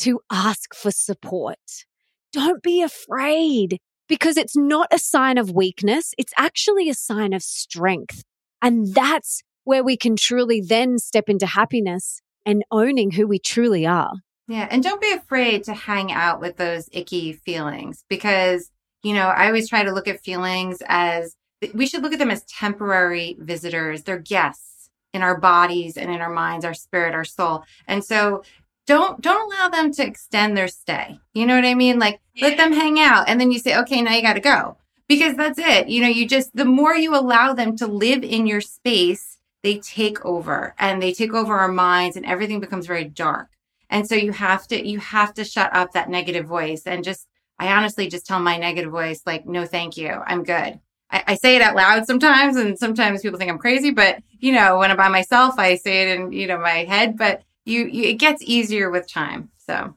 to 0.00 0.20
ask 0.30 0.74
for 0.74 0.90
support. 0.90 1.86
Don't 2.30 2.62
be 2.62 2.82
afraid 2.82 3.78
because 4.06 4.36
it's 4.36 4.54
not 4.54 4.88
a 4.92 4.98
sign 4.98 5.38
of 5.38 5.50
weakness. 5.50 6.12
It's 6.18 6.34
actually 6.36 6.90
a 6.90 6.94
sign 6.94 7.32
of 7.32 7.42
strength. 7.42 8.22
And 8.64 8.94
that's 8.94 9.42
where 9.64 9.84
we 9.84 9.96
can 9.96 10.16
truly 10.16 10.62
then 10.62 10.98
step 10.98 11.28
into 11.28 11.44
happiness 11.44 12.22
and 12.46 12.64
owning 12.70 13.10
who 13.10 13.26
we 13.26 13.38
truly 13.38 13.86
are. 13.86 14.12
Yeah. 14.48 14.66
And 14.70 14.82
don't 14.82 15.02
be 15.02 15.12
afraid 15.12 15.64
to 15.64 15.74
hang 15.74 16.10
out 16.10 16.40
with 16.40 16.56
those 16.56 16.88
icky 16.90 17.34
feelings 17.34 18.04
because, 18.08 18.70
you 19.02 19.12
know, 19.12 19.28
I 19.28 19.46
always 19.46 19.68
try 19.68 19.84
to 19.84 19.92
look 19.92 20.08
at 20.08 20.24
feelings 20.24 20.82
as 20.86 21.36
we 21.74 21.86
should 21.86 22.02
look 22.02 22.14
at 22.14 22.18
them 22.18 22.30
as 22.30 22.44
temporary 22.44 23.36
visitors. 23.38 24.02
They're 24.02 24.18
guests 24.18 24.90
in 25.12 25.22
our 25.22 25.38
bodies 25.38 25.98
and 25.98 26.10
in 26.10 26.22
our 26.22 26.32
minds, 26.32 26.64
our 26.64 26.74
spirit, 26.74 27.14
our 27.14 27.24
soul. 27.24 27.64
And 27.86 28.02
so 28.02 28.44
don't 28.86 29.20
don't 29.20 29.52
allow 29.52 29.68
them 29.68 29.92
to 29.92 30.06
extend 30.06 30.56
their 30.56 30.68
stay. 30.68 31.18
You 31.34 31.46
know 31.46 31.54
what 31.54 31.64
I 31.64 31.74
mean? 31.74 31.98
Like 31.98 32.20
yeah. 32.34 32.48
let 32.48 32.56
them 32.56 32.72
hang 32.72 32.98
out 32.98 33.28
and 33.28 33.38
then 33.38 33.50
you 33.50 33.58
say, 33.58 33.78
"Okay, 33.78 34.02
now 34.02 34.14
you 34.14 34.22
got 34.22 34.34
to 34.34 34.40
go." 34.40 34.76
Because 35.08 35.36
that's 35.36 35.58
it. 35.58 35.88
You 35.88 36.02
know, 36.02 36.08
you 36.08 36.26
just 36.26 36.54
the 36.56 36.64
more 36.64 36.94
you 36.94 37.14
allow 37.14 37.52
them 37.52 37.76
to 37.76 37.86
live 37.86 38.24
in 38.24 38.46
your 38.46 38.60
space, 38.60 39.38
they 39.62 39.78
take 39.78 40.24
over 40.24 40.74
and 40.78 41.02
they 41.02 41.12
take 41.12 41.34
over 41.34 41.56
our 41.56 41.72
minds 41.72 42.16
and 42.16 42.24
everything 42.24 42.60
becomes 42.60 42.86
very 42.86 43.04
dark. 43.04 43.48
And 43.90 44.08
so 44.08 44.14
you 44.14 44.32
have 44.32 44.66
to 44.68 44.86
you 44.86 44.98
have 44.98 45.34
to 45.34 45.44
shut 45.44 45.74
up 45.74 45.92
that 45.92 46.08
negative 46.08 46.46
voice 46.46 46.82
and 46.86 47.04
just 47.04 47.26
I 47.58 47.72
honestly 47.72 48.08
just 48.08 48.26
tell 48.26 48.40
my 48.40 48.56
negative 48.56 48.90
voice 48.90 49.22
like, 49.26 49.46
"No, 49.46 49.64
thank 49.64 49.96
you. 49.96 50.08
I'm 50.08 50.42
good." 50.42 50.80
I, 51.10 51.24
I, 51.28 51.34
say 51.36 51.54
it 51.54 51.62
out 51.62 51.76
loud 51.76 52.06
sometimes, 52.06 52.56
and 52.56 52.78
sometimes 52.78 53.22
people 53.22 53.38
think 53.38 53.50
I'm 53.50 53.58
crazy. 53.58 53.90
But 53.90 54.22
you 54.40 54.52
know, 54.52 54.78
when 54.78 54.90
I'm 54.90 54.96
by 54.96 55.08
myself, 55.08 55.54
I 55.58 55.76
say 55.76 56.02
it 56.02 56.18
in 56.18 56.32
you 56.32 56.46
know 56.46 56.58
my 56.58 56.84
head. 56.84 57.16
But 57.16 57.42
you, 57.64 57.86
you 57.86 58.04
it 58.04 58.14
gets 58.14 58.42
easier 58.42 58.90
with 58.90 59.08
time. 59.08 59.50
So 59.58 59.94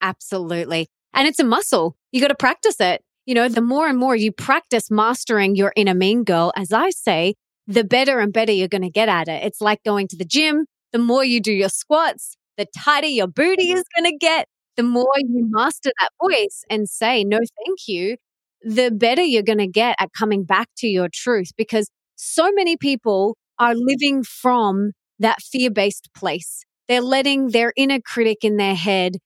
absolutely, 0.00 0.88
and 1.12 1.26
it's 1.26 1.40
a 1.40 1.44
muscle. 1.44 1.96
You 2.12 2.20
got 2.20 2.28
to 2.28 2.36
practice 2.36 2.80
it. 2.80 3.02
You 3.26 3.34
know, 3.34 3.48
the 3.48 3.60
more 3.60 3.88
and 3.88 3.98
more 3.98 4.16
you 4.16 4.32
practice 4.32 4.90
mastering 4.90 5.56
your 5.56 5.72
inner 5.76 5.94
mean 5.94 6.24
girl, 6.24 6.52
as 6.56 6.72
I 6.72 6.90
say, 6.90 7.34
the 7.66 7.84
better 7.84 8.20
and 8.20 8.32
better 8.32 8.52
you're 8.52 8.68
going 8.68 8.82
to 8.82 8.90
get 8.90 9.08
at 9.08 9.28
it. 9.28 9.44
It's 9.44 9.60
like 9.60 9.82
going 9.84 10.08
to 10.08 10.16
the 10.16 10.24
gym. 10.24 10.66
The 10.92 10.98
more 10.98 11.24
you 11.24 11.40
do 11.40 11.52
your 11.52 11.68
squats, 11.68 12.36
the 12.56 12.66
tighter 12.76 13.08
your 13.08 13.26
booty 13.26 13.70
mm-hmm. 13.70 13.78
is 13.78 13.84
going 13.96 14.10
to 14.10 14.16
get. 14.16 14.46
The 14.76 14.84
more 14.84 15.12
you 15.16 15.46
master 15.50 15.90
that 16.00 16.10
voice 16.22 16.62
and 16.70 16.88
say, 16.88 17.24
no, 17.24 17.38
thank 17.38 17.88
you, 17.88 18.16
the 18.62 18.90
better 18.90 19.22
you're 19.22 19.42
going 19.42 19.58
to 19.58 19.66
get 19.66 19.96
at 19.98 20.10
coming 20.16 20.44
back 20.44 20.68
to 20.78 20.86
your 20.86 21.08
truth 21.12 21.50
because 21.56 21.90
so 22.14 22.50
many 22.52 22.76
people 22.76 23.36
are 23.58 23.74
living 23.74 24.22
from 24.22 24.92
that 25.18 25.40
fear 25.40 25.70
based 25.70 26.10
place. 26.14 26.64
They're 26.88 27.00
letting 27.00 27.48
their 27.48 27.72
inner 27.76 28.00
critic 28.00 28.38
in 28.42 28.56
their 28.56 28.74
head 28.74 29.16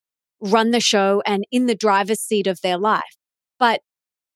run 0.41 0.71
the 0.71 0.79
show 0.79 1.21
and 1.25 1.43
in 1.51 1.67
the 1.67 1.75
driver's 1.75 2.19
seat 2.19 2.47
of 2.47 2.61
their 2.61 2.77
life. 2.77 3.17
But 3.59 3.81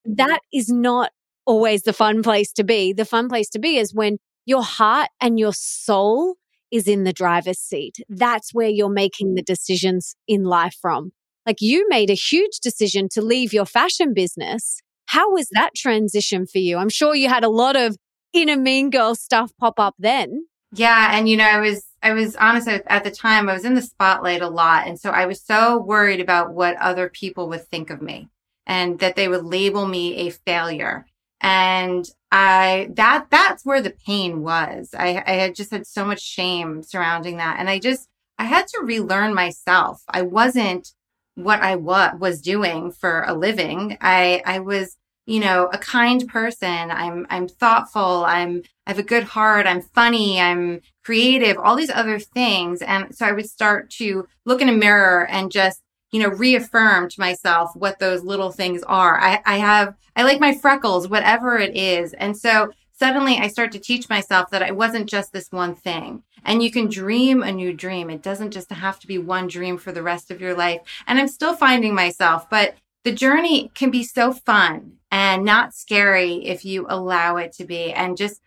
that 0.05 0.39
is 0.53 0.69
not 0.69 1.11
always 1.45 1.83
the 1.83 1.93
fun 1.93 2.23
place 2.23 2.51
to 2.53 2.63
be. 2.63 2.93
The 2.93 3.05
fun 3.05 3.29
place 3.29 3.49
to 3.49 3.59
be 3.59 3.77
is 3.77 3.93
when 3.93 4.17
your 4.45 4.63
heart 4.63 5.09
and 5.21 5.39
your 5.39 5.53
soul 5.53 6.35
is 6.71 6.87
in 6.87 7.03
the 7.03 7.13
driver's 7.13 7.59
seat. 7.59 7.97
That's 8.09 8.53
where 8.53 8.69
you're 8.69 8.89
making 8.89 9.35
the 9.35 9.41
decisions 9.41 10.15
in 10.27 10.43
life 10.43 10.75
from. 10.81 11.11
Like 11.45 11.61
you 11.61 11.87
made 11.89 12.09
a 12.09 12.15
huge 12.15 12.59
decision 12.59 13.07
to 13.09 13.21
leave 13.21 13.53
your 13.53 13.65
fashion 13.65 14.13
business 14.13 14.81
how 15.07 15.31
was 15.31 15.49
that 15.51 15.75
transition 15.75 16.45
for 16.45 16.59
you? 16.59 16.77
I'm 16.77 16.89
sure 16.89 17.15
you 17.15 17.29
had 17.29 17.43
a 17.43 17.49
lot 17.49 17.75
of 17.75 17.97
inner 18.33 18.57
mean 18.57 18.89
girl 18.89 19.15
stuff 19.15 19.51
pop 19.59 19.79
up 19.79 19.95
then. 19.99 20.45
Yeah. 20.73 21.11
And, 21.13 21.29
you 21.29 21.37
know, 21.37 21.45
I 21.45 21.59
was, 21.59 21.85
I 22.03 22.13
was 22.13 22.35
honest 22.35 22.67
at 22.67 23.03
the 23.03 23.11
time, 23.11 23.47
I 23.47 23.53
was 23.53 23.65
in 23.65 23.75
the 23.75 23.81
spotlight 23.81 24.41
a 24.41 24.49
lot. 24.49 24.87
And 24.87 24.99
so 24.99 25.11
I 25.11 25.25
was 25.25 25.41
so 25.41 25.77
worried 25.77 26.19
about 26.19 26.53
what 26.53 26.75
other 26.77 27.09
people 27.09 27.47
would 27.49 27.65
think 27.67 27.89
of 27.89 28.01
me 28.01 28.29
and 28.65 28.99
that 28.99 29.15
they 29.15 29.27
would 29.27 29.45
label 29.45 29.87
me 29.87 30.27
a 30.27 30.31
failure. 30.31 31.05
And 31.41 32.09
I, 32.31 32.89
that, 32.93 33.27
that's 33.29 33.65
where 33.65 33.81
the 33.81 33.93
pain 34.05 34.41
was. 34.41 34.89
I, 34.97 35.23
I 35.25 35.33
had 35.33 35.55
just 35.55 35.71
had 35.71 35.85
so 35.85 36.03
much 36.03 36.21
shame 36.21 36.81
surrounding 36.81 37.37
that. 37.37 37.59
And 37.59 37.69
I 37.69 37.79
just, 37.79 38.07
I 38.39 38.45
had 38.45 38.67
to 38.69 38.81
relearn 38.83 39.33
myself. 39.33 40.01
I 40.09 40.23
wasn't 40.23 40.91
what 41.35 41.61
I 41.61 41.75
wa- 41.75 42.15
was 42.17 42.41
doing 42.41 42.91
for 42.91 43.23
a 43.23 43.33
living. 43.33 43.97
I, 44.01 44.41
I 44.45 44.59
was, 44.59 44.97
you 45.25 45.39
know, 45.39 45.69
a 45.71 45.77
kind 45.77 46.27
person. 46.27 46.89
I'm, 46.91 47.27
I'm 47.29 47.47
thoughtful. 47.47 48.25
I'm, 48.25 48.63
I 48.87 48.91
have 48.91 48.99
a 48.99 49.03
good 49.03 49.23
heart. 49.23 49.67
I'm 49.67 49.81
funny. 49.81 50.39
I'm 50.39 50.81
creative, 51.03 51.57
all 51.57 51.75
these 51.75 51.91
other 51.91 52.19
things. 52.19 52.81
And 52.81 53.15
so 53.15 53.25
I 53.25 53.33
would 53.33 53.49
start 53.49 53.89
to 53.91 54.27
look 54.45 54.61
in 54.61 54.69
a 54.69 54.73
mirror 54.73 55.27
and 55.27 55.51
just, 55.51 55.81
you 56.15 56.21
know, 56.21 56.29
reaffirm 56.29 57.09
to 57.09 57.19
myself 57.19 57.75
what 57.75 57.99
those 57.99 58.23
little 58.23 58.49
things 58.49 58.81
are. 58.83 59.19
I, 59.19 59.41
I 59.45 59.57
have, 59.57 59.95
I 60.15 60.23
like 60.23 60.39
my 60.39 60.55
freckles, 60.55 61.09
whatever 61.09 61.57
it 61.57 61.75
is. 61.75 62.13
And 62.13 62.37
so 62.37 62.71
suddenly 62.93 63.35
I 63.35 63.49
start 63.49 63.73
to 63.73 63.79
teach 63.79 64.07
myself 64.07 64.49
that 64.51 64.63
I 64.63 64.71
wasn't 64.71 65.09
just 65.09 65.33
this 65.33 65.51
one 65.51 65.75
thing. 65.75 66.23
And 66.45 66.63
you 66.63 66.71
can 66.71 66.87
dream 66.87 67.43
a 67.43 67.51
new 67.51 67.73
dream. 67.73 68.09
It 68.09 68.21
doesn't 68.21 68.51
just 68.51 68.71
have 68.71 68.97
to 69.01 69.07
be 69.07 69.17
one 69.17 69.49
dream 69.49 69.77
for 69.77 69.91
the 69.91 70.03
rest 70.03 70.31
of 70.31 70.39
your 70.39 70.55
life. 70.55 70.79
And 71.05 71.19
I'm 71.19 71.27
still 71.27 71.53
finding 71.53 71.93
myself, 71.93 72.49
but 72.49 72.75
the 73.03 73.11
journey 73.11 73.69
can 73.73 73.91
be 73.91 74.03
so 74.03 74.31
fun 74.31 74.93
and 75.11 75.43
not 75.43 75.75
scary 75.75 76.45
if 76.45 76.63
you 76.63 76.85
allow 76.87 77.35
it 77.35 77.51
to 77.57 77.65
be 77.65 77.91
and 77.91 78.15
just 78.15 78.41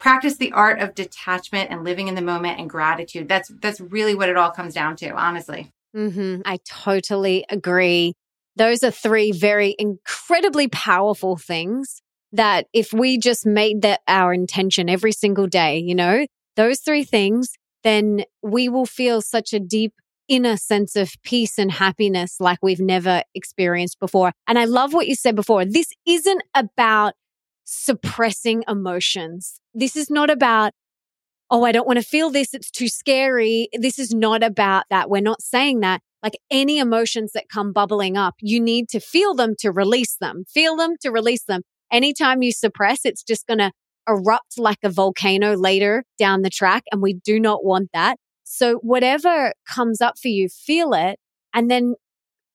practice 0.00 0.38
the 0.38 0.50
art 0.50 0.80
of 0.80 0.96
detachment 0.96 1.70
and 1.70 1.84
living 1.84 2.08
in 2.08 2.16
the 2.16 2.20
moment 2.20 2.58
and 2.58 2.68
gratitude. 2.68 3.28
That's 3.28 3.52
that's 3.62 3.80
really 3.80 4.16
what 4.16 4.28
it 4.28 4.36
all 4.36 4.50
comes 4.50 4.74
down 4.74 4.96
to, 4.96 5.10
honestly. 5.10 5.72
Mm-hmm. 5.96 6.42
I 6.44 6.58
totally 6.66 7.44
agree. 7.48 8.14
Those 8.56 8.82
are 8.82 8.90
three 8.90 9.32
very 9.32 9.74
incredibly 9.78 10.68
powerful 10.68 11.36
things 11.36 12.02
that 12.32 12.66
if 12.72 12.92
we 12.92 13.18
just 13.18 13.46
made 13.46 13.82
that 13.82 14.00
our 14.06 14.32
intention 14.32 14.88
every 14.88 15.12
single 15.12 15.46
day, 15.46 15.78
you 15.78 15.94
know, 15.94 16.26
those 16.56 16.80
three 16.80 17.04
things, 17.04 17.54
then 17.82 18.24
we 18.42 18.68
will 18.68 18.86
feel 18.86 19.22
such 19.22 19.52
a 19.52 19.60
deep 19.60 19.94
inner 20.28 20.56
sense 20.56 20.96
of 20.96 21.12
peace 21.22 21.56
and 21.58 21.70
happiness 21.70 22.40
like 22.40 22.58
we've 22.62 22.80
never 22.80 23.22
experienced 23.34 24.00
before. 24.00 24.32
And 24.48 24.58
I 24.58 24.64
love 24.64 24.92
what 24.92 25.06
you 25.06 25.14
said 25.14 25.36
before. 25.36 25.64
This 25.64 25.92
isn't 26.06 26.42
about 26.54 27.14
suppressing 27.64 28.64
emotions. 28.68 29.60
This 29.72 29.96
is 29.96 30.10
not 30.10 30.30
about, 30.30 30.72
oh, 31.50 31.64
I 31.64 31.72
don't 31.72 31.86
want 31.86 31.98
to 31.98 32.04
feel 32.04 32.30
this. 32.30 32.54
It's 32.54 32.70
too 32.70 32.88
scary. 32.88 33.68
This 33.72 33.98
is 33.98 34.12
not 34.12 34.42
about 34.42 34.84
that. 34.90 35.10
We're 35.10 35.20
not 35.20 35.42
saying 35.42 35.80
that. 35.80 36.00
Like 36.22 36.38
any 36.50 36.78
emotions 36.78 37.32
that 37.32 37.48
come 37.48 37.72
bubbling 37.72 38.16
up, 38.16 38.34
you 38.40 38.60
need 38.60 38.88
to 38.88 39.00
feel 39.00 39.34
them 39.34 39.54
to 39.60 39.70
release 39.70 40.16
them, 40.20 40.44
feel 40.48 40.76
them 40.76 40.94
to 41.02 41.10
release 41.10 41.44
them. 41.44 41.62
Anytime 41.92 42.42
you 42.42 42.50
suppress, 42.50 43.04
it's 43.04 43.22
just 43.22 43.46
going 43.46 43.58
to 43.58 43.70
erupt 44.08 44.58
like 44.58 44.78
a 44.82 44.88
volcano 44.88 45.54
later 45.56 46.04
down 46.18 46.42
the 46.42 46.50
track. 46.50 46.84
And 46.90 47.00
we 47.00 47.14
do 47.14 47.38
not 47.38 47.64
want 47.64 47.90
that. 47.92 48.16
So 48.42 48.76
whatever 48.76 49.52
comes 49.68 50.00
up 50.00 50.18
for 50.18 50.28
you, 50.28 50.48
feel 50.48 50.94
it 50.94 51.18
and 51.54 51.70
then 51.70 51.94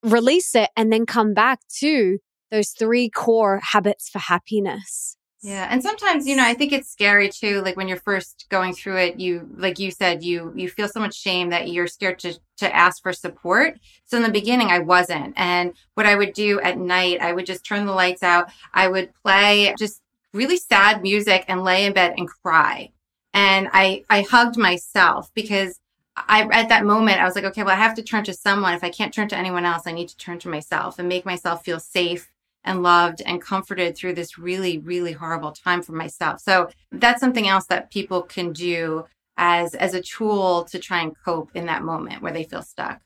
release 0.04 0.56
it 0.56 0.70
and 0.76 0.92
then 0.92 1.06
come 1.06 1.34
back 1.34 1.60
to 1.80 2.18
those 2.50 2.70
three 2.70 3.10
core 3.10 3.62
habits 3.72 4.10
for 4.10 4.20
happiness. 4.20 5.18
Yeah. 5.44 5.68
And 5.72 5.82
sometimes, 5.82 6.28
you 6.28 6.36
know, 6.36 6.46
I 6.46 6.54
think 6.54 6.72
it's 6.72 6.92
scary 6.92 7.28
too. 7.30 7.62
Like 7.64 7.76
when 7.76 7.88
you're 7.88 7.98
first 7.98 8.46
going 8.50 8.74
through 8.74 8.98
it, 8.98 9.20
you, 9.20 9.50
like 9.58 9.80
you 9.80 9.90
said, 9.90 10.24
you, 10.24 10.54
you 10.56 10.70
feel 10.70 10.88
so 10.88 11.00
much 11.00 11.16
shame 11.16 11.50
that 11.50 11.70
you're 11.70 11.88
scared 11.88 12.20
to, 12.20 12.40
to 12.58 12.76
ask 12.76 13.02
for 13.02 13.12
support. 13.12 13.80
So 14.06 14.18
in 14.18 14.24
the 14.24 14.30
beginning, 14.30 14.68
I 14.68 14.80
wasn't. 14.80 15.34
And 15.36 15.74
what 15.96 16.06
I 16.06 16.16
would 16.16 16.34
do 16.34 16.62
at 16.62 16.78
night, 16.78 17.22
I 17.22 17.34
would 17.34 17.48
just 17.48 17.66
turn 17.66 17.88
the 17.88 17.92
lights 17.92 18.22
out. 18.22 18.52
I 18.72 18.88
would 18.88 19.14
play 19.24 19.74
just 19.80 20.02
really 20.32 20.58
sad 20.58 21.02
music 21.02 21.44
and 21.48 21.64
lay 21.64 21.86
in 21.86 21.94
bed 21.94 22.14
and 22.18 22.30
cry. 22.30 22.92
And 23.34 23.68
I, 23.74 24.04
I 24.12 24.22
hugged 24.22 24.58
myself 24.58 25.32
because 25.34 25.80
I, 26.16 26.48
at 26.52 26.70
that 26.70 26.86
moment, 26.86 27.20
I 27.20 27.26
was 27.26 27.34
like, 27.34 27.46
okay, 27.46 27.64
well, 27.64 27.74
I 27.76 27.80
have 27.80 27.96
to 27.96 28.04
turn 28.04 28.24
to 28.26 28.34
someone. 28.34 28.76
If 28.76 28.84
I 28.84 28.90
can't 28.90 29.14
turn 29.14 29.28
to 29.30 29.38
anyone 29.38 29.66
else, 29.66 29.88
I 29.88 29.92
need 29.92 30.10
to 30.10 30.18
turn 30.18 30.38
to 30.40 30.50
myself 30.50 31.00
and 31.00 31.10
make 31.10 31.26
myself 31.26 31.64
feel 31.64 31.80
safe 31.80 32.32
and 32.63 32.84
loved 32.84 33.22
and 33.25 33.41
comforted 33.41 33.98
through 33.98 34.13
this 34.13 34.38
really, 34.38 34.77
really 34.77 35.13
horrible 35.13 35.51
time 35.51 35.82
for 35.82 35.94
myself. 35.94 36.39
So 36.39 36.70
that's 36.91 37.20
something 37.20 37.48
else 37.48 37.65
that 37.68 37.91
people 37.91 38.22
can 38.22 38.53
do 38.53 39.06
as, 39.38 39.74
as 39.74 39.94
a 39.94 40.01
tool 40.01 40.65
to 40.65 40.80
try 40.80 41.01
and 41.01 41.13
cope 41.25 41.51
in 41.56 41.65
that 41.65 41.84
moment 41.84 42.22
where 42.22 42.32
they 42.32 42.44
feel 42.44 42.62
stuck. 42.62 43.01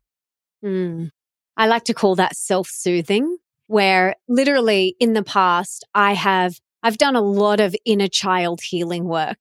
Mm. 0.63 1.11
I 1.57 1.67
like 1.67 1.85
to 1.85 1.93
call 1.93 2.15
that 2.15 2.35
self 2.35 2.67
soothing, 2.67 3.37
where 3.67 4.15
literally 4.27 4.95
in 4.99 5.13
the 5.13 5.23
past, 5.23 5.85
I 5.93 6.13
have, 6.13 6.59
I've 6.83 6.97
done 6.97 7.15
a 7.15 7.21
lot 7.21 7.59
of 7.59 7.75
inner 7.85 8.09
child 8.09 8.61
healing 8.61 9.05
work. 9.05 9.39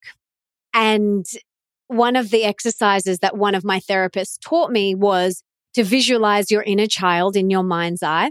And 0.72 1.26
one 1.88 2.16
of 2.16 2.30
the 2.30 2.44
exercises 2.44 3.18
that 3.18 3.36
one 3.36 3.54
of 3.54 3.64
my 3.64 3.80
therapists 3.80 4.38
taught 4.40 4.70
me 4.70 4.94
was 4.94 5.42
to 5.74 5.84
visualize 5.84 6.50
your 6.50 6.62
inner 6.62 6.86
child 6.86 7.36
in 7.36 7.50
your 7.50 7.62
mind's 7.62 8.02
eye. 8.02 8.30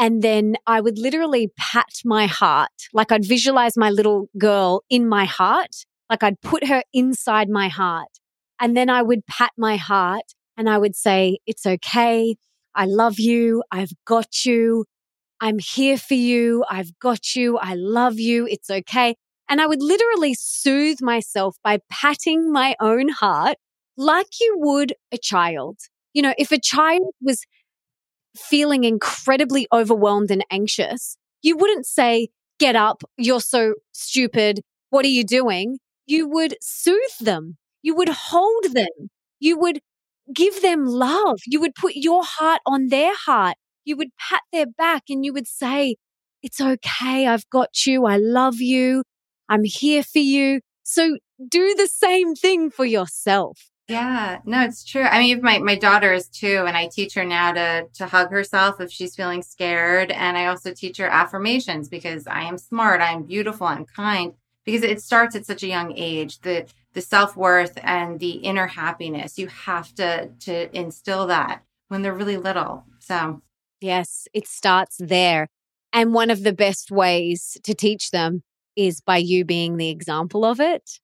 And 0.00 0.22
then 0.22 0.56
I 0.66 0.80
would 0.80 0.98
literally 0.98 1.52
pat 1.58 2.00
my 2.06 2.26
heart, 2.26 2.70
like 2.94 3.12
I'd 3.12 3.26
visualize 3.26 3.76
my 3.76 3.90
little 3.90 4.30
girl 4.38 4.82
in 4.88 5.06
my 5.06 5.26
heart, 5.26 5.84
like 6.08 6.22
I'd 6.22 6.40
put 6.40 6.66
her 6.66 6.82
inside 6.94 7.50
my 7.50 7.68
heart. 7.68 8.08
And 8.58 8.74
then 8.74 8.88
I 8.88 9.02
would 9.02 9.26
pat 9.26 9.52
my 9.58 9.76
heart 9.76 10.24
and 10.56 10.70
I 10.70 10.78
would 10.78 10.96
say, 10.96 11.38
it's 11.46 11.66
okay. 11.66 12.36
I 12.74 12.86
love 12.86 13.20
you. 13.20 13.62
I've 13.70 13.92
got 14.06 14.46
you. 14.46 14.86
I'm 15.38 15.58
here 15.58 15.98
for 15.98 16.14
you. 16.14 16.64
I've 16.70 16.98
got 16.98 17.36
you. 17.36 17.58
I 17.58 17.74
love 17.74 18.18
you. 18.18 18.46
It's 18.46 18.70
okay. 18.70 19.16
And 19.50 19.60
I 19.60 19.66
would 19.66 19.82
literally 19.82 20.32
soothe 20.32 21.02
myself 21.02 21.56
by 21.62 21.78
patting 21.90 22.50
my 22.50 22.74
own 22.80 23.10
heart 23.10 23.58
like 23.98 24.40
you 24.40 24.54
would 24.60 24.94
a 25.12 25.18
child. 25.18 25.76
You 26.14 26.22
know, 26.22 26.34
if 26.38 26.52
a 26.52 26.58
child 26.58 27.12
was 27.20 27.44
feeling 28.36 28.84
incredibly 28.84 29.66
overwhelmed 29.72 30.30
and 30.30 30.44
anxious, 30.50 31.16
you 31.42 31.56
wouldn't 31.56 31.86
say, 31.86 32.28
get 32.58 32.76
up. 32.76 33.02
You're 33.16 33.40
so 33.40 33.74
stupid. 33.92 34.60
What 34.90 35.04
are 35.04 35.08
you 35.08 35.24
doing? 35.24 35.78
You 36.06 36.28
would 36.28 36.56
soothe 36.60 37.18
them. 37.20 37.56
You 37.82 37.94
would 37.96 38.08
hold 38.10 38.64
them. 38.72 39.10
You 39.40 39.58
would 39.58 39.80
give 40.34 40.62
them 40.62 40.84
love. 40.86 41.38
You 41.46 41.60
would 41.60 41.74
put 41.74 41.94
your 41.96 42.22
heart 42.24 42.60
on 42.66 42.88
their 42.88 43.12
heart. 43.16 43.56
You 43.84 43.96
would 43.96 44.10
pat 44.18 44.42
their 44.52 44.66
back 44.66 45.04
and 45.08 45.24
you 45.24 45.32
would 45.32 45.46
say, 45.48 45.96
it's 46.42 46.60
okay. 46.60 47.26
I've 47.26 47.48
got 47.50 47.86
you. 47.86 48.06
I 48.06 48.16
love 48.16 48.56
you. 48.60 49.02
I'm 49.48 49.64
here 49.64 50.02
for 50.02 50.18
you. 50.20 50.60
So 50.82 51.18
do 51.48 51.74
the 51.74 51.86
same 51.88 52.34
thing 52.34 52.70
for 52.70 52.84
yourself. 52.84 53.69
Yeah, 53.90 54.38
no, 54.44 54.62
it's 54.62 54.84
true. 54.84 55.02
I 55.02 55.18
mean, 55.18 55.42
my, 55.42 55.58
my 55.58 55.74
daughter 55.74 56.12
is 56.12 56.28
too, 56.28 56.62
and 56.64 56.76
I 56.76 56.86
teach 56.86 57.14
her 57.14 57.24
now 57.24 57.50
to 57.52 57.88
to 57.94 58.06
hug 58.06 58.30
herself 58.30 58.80
if 58.80 58.92
she's 58.92 59.16
feeling 59.16 59.42
scared. 59.42 60.12
And 60.12 60.38
I 60.38 60.46
also 60.46 60.72
teach 60.72 60.98
her 60.98 61.08
affirmations 61.08 61.88
because 61.88 62.28
I 62.28 62.42
am 62.42 62.56
smart, 62.56 63.00
I 63.00 63.10
am 63.10 63.24
beautiful, 63.24 63.66
I'm 63.66 63.84
kind. 63.84 64.34
Because 64.64 64.84
it 64.84 65.02
starts 65.02 65.34
at 65.34 65.44
such 65.44 65.64
a 65.64 65.66
young 65.66 65.92
age. 65.96 66.38
The 66.42 66.66
the 66.92 67.00
self 67.00 67.36
worth 67.36 67.76
and 67.82 68.20
the 68.20 68.30
inner 68.30 68.68
happiness. 68.68 69.40
You 69.40 69.48
have 69.48 69.92
to 69.96 70.28
to 70.40 70.76
instill 70.76 71.26
that 71.26 71.62
when 71.88 72.02
they're 72.02 72.14
really 72.14 72.36
little. 72.36 72.84
So 73.00 73.42
yes, 73.80 74.28
it 74.32 74.46
starts 74.46 74.98
there. 75.00 75.48
And 75.92 76.14
one 76.14 76.30
of 76.30 76.44
the 76.44 76.52
best 76.52 76.92
ways 76.92 77.58
to 77.64 77.74
teach 77.74 78.12
them 78.12 78.44
is 78.76 79.00
by 79.00 79.16
you 79.16 79.44
being 79.44 79.78
the 79.78 79.88
example 79.88 80.44
of 80.44 80.60
it 80.60 81.00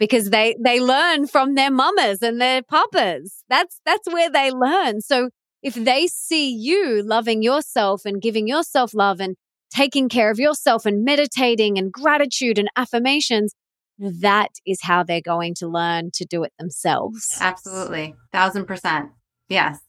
because 0.00 0.30
they 0.30 0.56
they 0.58 0.80
learn 0.80 1.28
from 1.28 1.54
their 1.54 1.70
mamas 1.70 2.22
and 2.22 2.40
their 2.40 2.62
papas. 2.62 3.44
That's 3.48 3.80
that's 3.84 4.08
where 4.08 4.30
they 4.30 4.50
learn. 4.50 5.02
So 5.02 5.28
if 5.62 5.74
they 5.74 6.08
see 6.08 6.50
you 6.50 7.02
loving 7.02 7.42
yourself 7.42 8.04
and 8.04 8.20
giving 8.20 8.48
yourself 8.48 8.94
love 8.94 9.20
and 9.20 9.36
taking 9.72 10.08
care 10.08 10.30
of 10.30 10.40
yourself 10.40 10.86
and 10.86 11.04
meditating 11.04 11.78
and 11.78 11.92
gratitude 11.92 12.58
and 12.58 12.68
affirmations, 12.76 13.54
that 13.98 14.52
is 14.66 14.80
how 14.82 15.04
they're 15.04 15.20
going 15.20 15.54
to 15.56 15.68
learn 15.68 16.10
to 16.14 16.24
do 16.24 16.42
it 16.42 16.52
themselves. 16.58 17.36
Absolutely. 17.38 18.14
Thousand 18.32 18.64
percent. 18.64 19.10
Yes. 19.48 19.80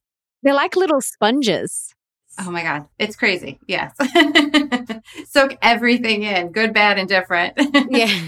They're 0.44 0.53
like 0.53 0.75
little 0.75 1.01
sponges. 1.01 1.96
Oh 2.38 2.51
my 2.51 2.63
God. 2.63 2.88
It's 3.00 3.15
crazy. 3.15 3.60
Yes. 3.65 3.96
Soak 5.30 5.58
everything 5.62 6.24
in, 6.24 6.51
good, 6.51 6.74
bad, 6.74 6.98
and 6.98 7.08
different. 7.08 7.53
yeah. 7.89 8.27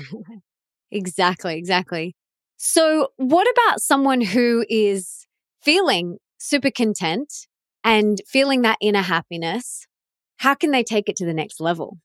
Exactly, 0.94 1.58
exactly. 1.58 2.16
So, 2.58 3.10
what 3.18 3.48
about 3.50 3.82
someone 3.82 4.22
who 4.22 4.64
is 4.70 5.26
feeling 5.62 6.18
super 6.38 6.70
content 6.70 7.34
and 7.84 8.22
feeling 8.28 8.62
that 8.62 8.78
inner 8.80 9.02
happiness? 9.02 9.88
How 10.38 10.54
can 10.54 10.70
they 10.70 10.84
take 10.84 11.10
it 11.10 11.16
to 11.18 11.26
the 11.26 11.34
next 11.34 11.60
level? 11.60 11.98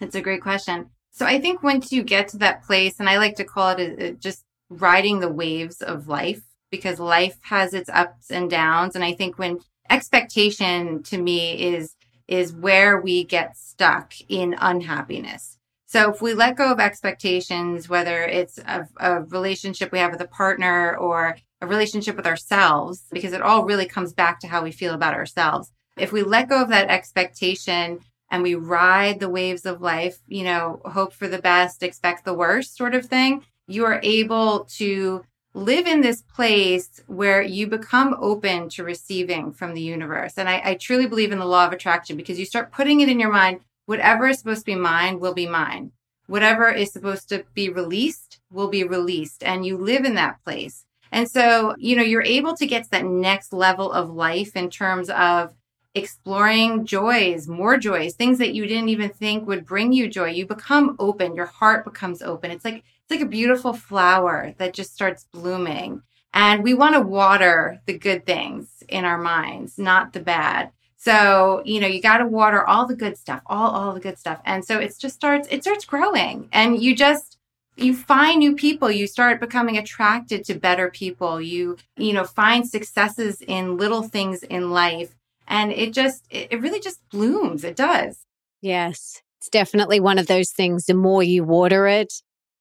That's 0.00 0.14
a 0.14 0.22
great 0.22 0.40
question. 0.40 0.90
So, 1.10 1.26
I 1.26 1.38
think 1.38 1.62
once 1.62 1.92
you 1.92 2.02
get 2.02 2.28
to 2.28 2.38
that 2.38 2.64
place, 2.64 2.98
and 2.98 3.10
I 3.10 3.18
like 3.18 3.36
to 3.36 3.44
call 3.44 3.68
it 3.68 3.78
a, 3.80 4.04
a, 4.06 4.12
just 4.12 4.44
riding 4.70 5.20
the 5.20 5.28
waves 5.28 5.82
of 5.82 6.08
life 6.08 6.42
because 6.70 6.98
life 6.98 7.38
has 7.42 7.74
its 7.74 7.90
ups 7.90 8.30
and 8.30 8.50
downs. 8.50 8.94
And 8.94 9.04
I 9.04 9.12
think 9.12 9.38
when 9.38 9.60
expectation 9.90 11.02
to 11.04 11.18
me 11.18 11.74
is 11.74 11.94
is 12.26 12.54
where 12.54 12.98
we 12.98 13.22
get 13.22 13.54
stuck 13.54 14.14
in 14.30 14.56
unhappiness. 14.58 15.53
So 15.94 16.10
if 16.10 16.20
we 16.20 16.34
let 16.34 16.56
go 16.56 16.72
of 16.72 16.80
expectations, 16.80 17.88
whether 17.88 18.24
it's 18.24 18.58
a, 18.58 18.88
a, 18.96 19.20
relationship 19.20 19.92
we 19.92 20.00
have 20.00 20.10
with 20.10 20.20
a 20.22 20.26
partner 20.26 20.96
or 20.96 21.36
a 21.60 21.68
relationship 21.68 22.16
with 22.16 22.26
ourselves, 22.26 23.04
because 23.12 23.32
it 23.32 23.40
all 23.40 23.64
really 23.64 23.86
comes 23.86 24.12
back 24.12 24.40
to 24.40 24.48
how 24.48 24.64
we 24.64 24.72
feel 24.72 24.92
about 24.92 25.14
ourselves. 25.14 25.70
If 25.96 26.10
we 26.10 26.24
let 26.24 26.48
go 26.48 26.60
of 26.60 26.68
that 26.70 26.90
expectation 26.90 28.00
and 28.28 28.42
we 28.42 28.56
ride 28.56 29.20
the 29.20 29.28
waves 29.28 29.64
of 29.66 29.82
life, 29.82 30.18
you 30.26 30.42
know, 30.42 30.80
hope 30.84 31.12
for 31.12 31.28
the 31.28 31.38
best, 31.38 31.84
expect 31.84 32.24
the 32.24 32.34
worst 32.34 32.76
sort 32.76 32.96
of 32.96 33.06
thing, 33.06 33.44
you 33.68 33.84
are 33.84 34.00
able 34.02 34.64
to 34.78 35.24
live 35.54 35.86
in 35.86 36.00
this 36.00 36.22
place 36.22 37.04
where 37.06 37.40
you 37.40 37.68
become 37.68 38.16
open 38.18 38.68
to 38.70 38.82
receiving 38.82 39.52
from 39.52 39.74
the 39.74 39.80
universe. 39.80 40.38
And 40.38 40.48
I, 40.48 40.60
I 40.64 40.74
truly 40.74 41.06
believe 41.06 41.30
in 41.30 41.38
the 41.38 41.44
law 41.44 41.68
of 41.68 41.72
attraction 41.72 42.16
because 42.16 42.40
you 42.40 42.46
start 42.46 42.72
putting 42.72 43.00
it 43.00 43.08
in 43.08 43.20
your 43.20 43.30
mind 43.32 43.60
whatever 43.86 44.26
is 44.28 44.38
supposed 44.38 44.60
to 44.60 44.72
be 44.72 44.74
mine 44.74 45.20
will 45.20 45.34
be 45.34 45.46
mine. 45.46 45.92
Whatever 46.26 46.70
is 46.70 46.92
supposed 46.92 47.28
to 47.28 47.44
be 47.54 47.68
released 47.68 48.40
will 48.50 48.68
be 48.68 48.84
released. 48.84 49.42
And 49.42 49.66
you 49.66 49.76
live 49.76 50.04
in 50.04 50.14
that 50.14 50.42
place. 50.44 50.86
And 51.12 51.30
so, 51.30 51.74
you 51.78 51.94
know, 51.94 52.02
you're 52.02 52.22
able 52.22 52.56
to 52.56 52.66
get 52.66 52.84
to 52.84 52.90
that 52.90 53.04
next 53.04 53.52
level 53.52 53.92
of 53.92 54.10
life 54.10 54.56
in 54.56 54.70
terms 54.70 55.10
of 55.10 55.54
exploring 55.94 56.84
joys, 56.84 57.46
more 57.46 57.76
joys, 57.76 58.14
things 58.14 58.38
that 58.38 58.54
you 58.54 58.66
didn't 58.66 58.88
even 58.88 59.10
think 59.10 59.46
would 59.46 59.64
bring 59.64 59.92
you 59.92 60.08
joy. 60.08 60.30
You 60.30 60.46
become 60.46 60.96
open, 60.98 61.36
your 61.36 61.46
heart 61.46 61.84
becomes 61.84 62.20
open. 62.20 62.50
It's 62.50 62.64
like 62.64 62.76
it's 62.76 63.10
like 63.10 63.20
a 63.20 63.26
beautiful 63.26 63.74
flower 63.74 64.54
that 64.58 64.74
just 64.74 64.94
starts 64.94 65.26
blooming. 65.32 66.02
And 66.32 66.64
we 66.64 66.74
want 66.74 66.94
to 66.96 67.00
water 67.00 67.80
the 67.86 67.96
good 67.96 68.26
things 68.26 68.82
in 68.88 69.04
our 69.04 69.18
minds, 69.18 69.78
not 69.78 70.12
the 70.14 70.20
bad. 70.20 70.72
So, 71.04 71.60
you 71.66 71.80
know, 71.80 71.86
you 71.86 72.00
got 72.00 72.18
to 72.18 72.26
water 72.26 72.66
all 72.66 72.86
the 72.86 72.96
good 72.96 73.18
stuff, 73.18 73.42
all 73.44 73.70
all 73.70 73.92
the 73.92 74.00
good 74.00 74.18
stuff. 74.18 74.40
And 74.46 74.64
so 74.64 74.78
it 74.78 74.96
just 74.98 75.14
starts 75.14 75.46
it 75.50 75.62
starts 75.62 75.84
growing 75.84 76.48
and 76.50 76.82
you 76.82 76.96
just 76.96 77.36
you 77.76 77.94
find 77.94 78.38
new 78.38 78.54
people, 78.54 78.90
you 78.90 79.06
start 79.06 79.38
becoming 79.38 79.76
attracted 79.76 80.44
to 80.44 80.54
better 80.54 80.90
people. 80.90 81.42
You 81.42 81.76
you 81.98 82.14
know, 82.14 82.24
find 82.24 82.66
successes 82.66 83.42
in 83.42 83.76
little 83.76 84.02
things 84.02 84.42
in 84.44 84.70
life 84.70 85.14
and 85.46 85.72
it 85.72 85.92
just 85.92 86.24
it 86.30 86.58
really 86.62 86.80
just 86.80 87.06
blooms. 87.10 87.64
It 87.64 87.76
does. 87.76 88.24
Yes. 88.62 89.20
It's 89.40 89.50
definitely 89.50 90.00
one 90.00 90.16
of 90.16 90.26
those 90.26 90.52
things 90.52 90.86
the 90.86 90.94
more 90.94 91.22
you 91.22 91.44
water 91.44 91.86
it, 91.86 92.14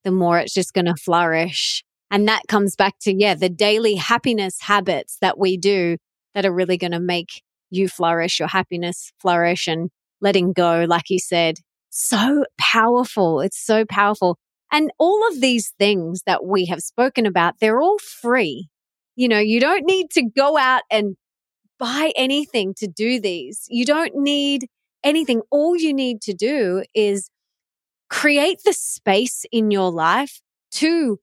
the 0.04 0.12
more 0.12 0.38
it's 0.38 0.54
just 0.54 0.74
going 0.74 0.88
to 0.88 0.96
flourish. 0.96 1.82
And 2.12 2.28
that 2.28 2.42
comes 2.50 2.76
back 2.76 2.96
to 3.04 3.14
yeah, 3.14 3.36
the 3.36 3.48
daily 3.48 3.96
happiness 3.96 4.60
habits 4.60 5.18
that 5.22 5.40
we 5.40 5.56
do 5.56 5.96
that 6.36 6.46
are 6.46 6.54
really 6.54 6.78
going 6.78 6.92
to 6.92 7.00
make 7.00 7.43
you 7.74 7.88
flourish, 7.88 8.40
your 8.40 8.48
happiness 8.48 9.12
flourish, 9.20 9.68
and 9.68 9.90
letting 10.22 10.54
go, 10.54 10.86
like 10.88 11.10
you 11.10 11.20
said, 11.20 11.58
so 11.90 12.46
powerful. 12.58 13.42
It's 13.42 13.60
so 13.64 13.86
powerful. 13.86 14.38
And 14.72 14.92
all 14.98 15.28
of 15.28 15.42
these 15.42 15.74
things 15.78 16.24
that 16.26 16.44
we 16.44 16.66
have 16.66 16.80
spoken 16.80 17.26
about, 17.26 17.56
they're 17.60 17.80
all 17.80 18.00
free. 18.00 18.70
You 19.16 19.28
know, 19.28 19.40
you 19.40 19.60
don't 19.60 19.86
need 19.86 20.10
to 20.12 20.24
go 20.36 20.58
out 20.58 20.82
and 20.90 21.16
buy 21.78 22.12
anything 22.16 22.74
to 22.78 22.88
do 22.88 23.20
these. 23.20 23.66
You 23.68 23.86
don't 23.86 24.16
need 24.16 24.68
anything. 25.04 25.42
All 25.52 25.76
you 25.76 25.94
need 25.94 26.22
to 26.24 26.34
do 26.34 26.84
is 26.96 27.30
create 28.10 28.60
the 28.66 28.74
space 28.74 29.46
in 29.52 29.70
your 29.70 29.92
life 29.92 30.42
to 30.72 31.20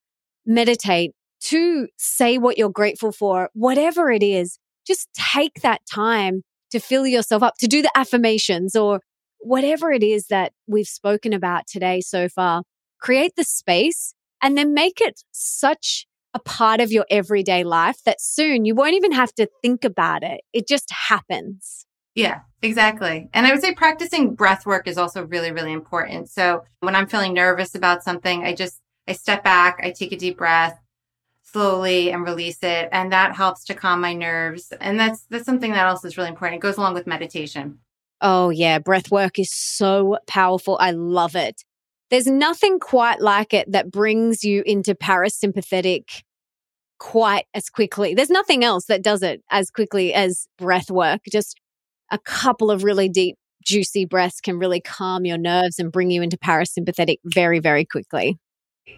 meditate, 0.47 1.13
to 1.41 1.89
say 1.97 2.39
what 2.39 2.59
you're 2.59 2.71
grateful 2.71 3.11
for, 3.11 3.51
whatever 3.55 4.11
it 4.11 4.23
is 4.23 4.59
just 4.91 5.09
take 5.33 5.61
that 5.63 5.83
time 5.93 6.43
to 6.73 6.81
fill 6.81 7.07
yourself 7.07 7.43
up, 7.43 7.55
to 7.61 7.69
do 7.69 7.81
the 7.81 7.91
affirmations 7.97 8.75
or 8.75 9.01
whatever 9.39 9.93
it 9.93 10.03
is 10.03 10.27
that 10.27 10.53
we've 10.67 10.87
spoken 10.87 11.33
about 11.33 11.67
today 11.69 12.01
so 12.01 12.29
far. 12.29 12.63
Create 13.01 13.33
the 13.37 13.45
space 13.45 14.15
and 14.43 14.59
then 14.59 14.75
make 14.75 15.01
it 15.01 15.23
such 15.31 16.07
a 16.35 16.41
part 16.41 16.81
of 16.81 16.91
your 16.91 17.07
everyday 17.09 17.63
life 17.63 17.99
that 18.05 18.21
soon 18.21 18.65
you 18.65 18.75
won't 18.75 18.95
even 18.95 19.13
have 19.13 19.33
to 19.35 19.49
think 19.63 19.85
about 19.85 20.23
it. 20.23 20.41
It 20.53 20.67
just 20.67 20.91
happens. 21.09 21.87
Yeah, 22.17 22.41
exactly. 22.63 23.29
And 23.33 23.47
I 23.47 23.53
would 23.53 23.63
say 23.63 23.73
practicing 23.75 24.35
breath 24.35 24.67
work 24.67 24.89
is 24.89 24.99
also 24.99 25.25
really, 25.25 25.53
really 25.53 25.73
important. 25.73 26.29
So 26.31 26.65
when 26.81 26.97
I'm 26.97 27.07
feeling 27.07 27.35
nervous 27.35 27.75
about 27.77 28.03
something, 28.03 28.45
I 28.45 28.55
just, 28.55 28.81
I 29.07 29.13
step 29.13 29.45
back, 29.45 29.79
I 29.83 29.91
take 29.93 30.13
a 30.13 30.17
deep 30.17 30.39
breath, 30.39 30.81
slowly 31.53 32.11
and 32.11 32.25
release 32.25 32.59
it. 32.63 32.89
And 32.93 33.13
that 33.13 33.35
helps 33.35 33.65
to 33.65 33.75
calm 33.75 34.01
my 34.01 34.15
nerves. 34.15 34.73
And 34.81 34.99
that's 34.99 35.23
that's 35.31 35.45
something 35.45 35.73
that 35.73 35.87
also 35.87 36.09
is 36.09 36.17
really 36.17 36.29
important. 36.29 36.59
It 36.59 36.63
goes 36.63 36.77
along 36.77 36.95
with 36.95 37.07
meditation. 37.07 37.79
Oh 38.21 38.51
yeah, 38.51 38.79
breath 38.79 39.11
work 39.11 39.39
is 39.39 39.53
so 39.53 40.19
powerful. 40.27 40.77
I 40.81 40.91
love 40.91 41.35
it. 41.37 41.65
There's 42.11 42.27
nothing 42.27 42.81
quite 42.81 43.21
like 43.21 43.55
it 43.55 43.71
that 43.71 43.91
brings 43.91 44.43
you 44.43 44.63
into 44.67 44.95
parasympathetic 44.95 46.23
quite 46.99 47.47
as 47.55 47.71
quickly. 47.71 48.15
There's 48.15 48.31
nothing 48.31 48.63
else 48.65 48.87
that 48.87 49.03
does 49.03 49.23
it 49.23 49.43
as 49.51 49.71
quickly 49.71 50.13
as 50.13 50.47
breath 50.59 50.91
work. 50.91 51.21
Just 51.31 51.59
a 52.11 52.19
couple 52.19 52.71
of 52.71 52.85
really 52.85 53.09
deep, 53.09 53.37
juicy 53.65 54.05
breaths 54.05 54.41
can 54.41 54.59
really 54.59 54.81
calm 54.81 55.25
your 55.25 55.39
nerves 55.39 55.79
and 55.79 55.93
bring 55.93 56.11
you 56.11 56.21
into 56.21 56.37
parasympathetic 56.37 57.19
very, 57.25 57.61
very 57.61 57.85
quickly. 57.85 58.39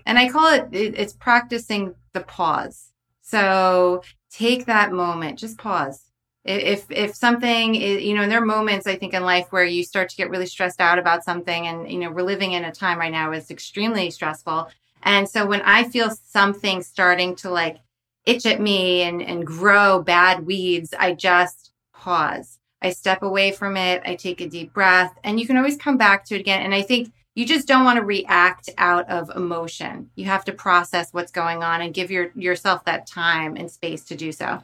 And 0.07 0.19
I 0.19 0.29
call 0.29 0.53
it, 0.53 0.69
it's 0.73 1.12
practicing 1.12 1.95
the 2.12 2.20
pause. 2.20 2.92
So 3.20 4.03
take 4.31 4.66
that 4.66 4.92
moment, 4.92 5.38
just 5.38 5.59
pause. 5.59 6.03
If, 6.44 6.90
if 6.90 7.14
something 7.14 7.77
is, 7.77 8.03
you 8.03 8.14
know, 8.14 8.22
and 8.22 8.33
there 8.33 8.42
are 8.42 8.44
moments 8.44 8.87
I 8.87 8.96
think 8.96 9.14
in 9.14 9.22
life 9.22 9.46
where 9.51 9.64
you 9.64 9.85
start 9.85 10.09
to 10.09 10.16
get 10.16 10.29
really 10.29 10.46
stressed 10.46 10.81
out 10.81 10.98
about 10.98 11.22
something 11.22 11.68
and, 11.68 11.90
you 11.90 12.01
know, 12.01 12.11
we're 12.11 12.22
living 12.22 12.53
in 12.53 12.64
a 12.64 12.72
time 12.72 12.98
right 12.98 13.12
now 13.12 13.31
is 13.31 13.51
extremely 13.51 14.11
stressful. 14.11 14.68
And 15.05 15.29
so 15.29 15.46
when 15.46 15.62
I 15.62 15.85
feel 15.85 16.11
something 16.11 16.83
starting 16.83 17.37
to 17.37 17.51
like 17.51 17.79
itch 18.27 18.44
at 18.44 18.61
me 18.61 19.03
and, 19.03 19.22
and 19.22 19.46
grow 19.46 20.03
bad 20.03 20.44
weeds, 20.44 20.92
I 20.98 21.12
just 21.12 21.72
pause. 21.94 22.59
I 22.83 22.90
step 22.90 23.22
away 23.22 23.53
from 23.53 23.77
it. 23.77 24.03
I 24.05 24.16
take 24.16 24.40
a 24.40 24.48
deep 24.48 24.72
breath 24.72 25.16
and 25.22 25.38
you 25.38 25.46
can 25.46 25.57
always 25.57 25.77
come 25.77 25.96
back 25.96 26.25
to 26.27 26.35
it 26.35 26.40
again. 26.40 26.62
And 26.62 26.75
I 26.75 26.83
think 26.83 27.12
you 27.35 27.47
just 27.47 27.66
don't 27.66 27.85
want 27.85 27.99
to 27.99 28.05
react 28.05 28.68
out 28.77 29.09
of 29.09 29.31
emotion. 29.35 30.11
You 30.16 30.27
have 30.27 30.45
to 30.45 30.53
process 30.53 31.12
what's 31.12 31.33
going 31.33 31.62
on 31.62 31.81
and 31.81 31.95
give 31.95 32.11
your, 32.11 32.31
yourself 32.35 32.85
that 32.85 33.07
time 33.07 33.57
and 33.57 33.71
space 33.71 34.05
to 34.05 34.16
do 34.16 34.33
so. 34.33 34.61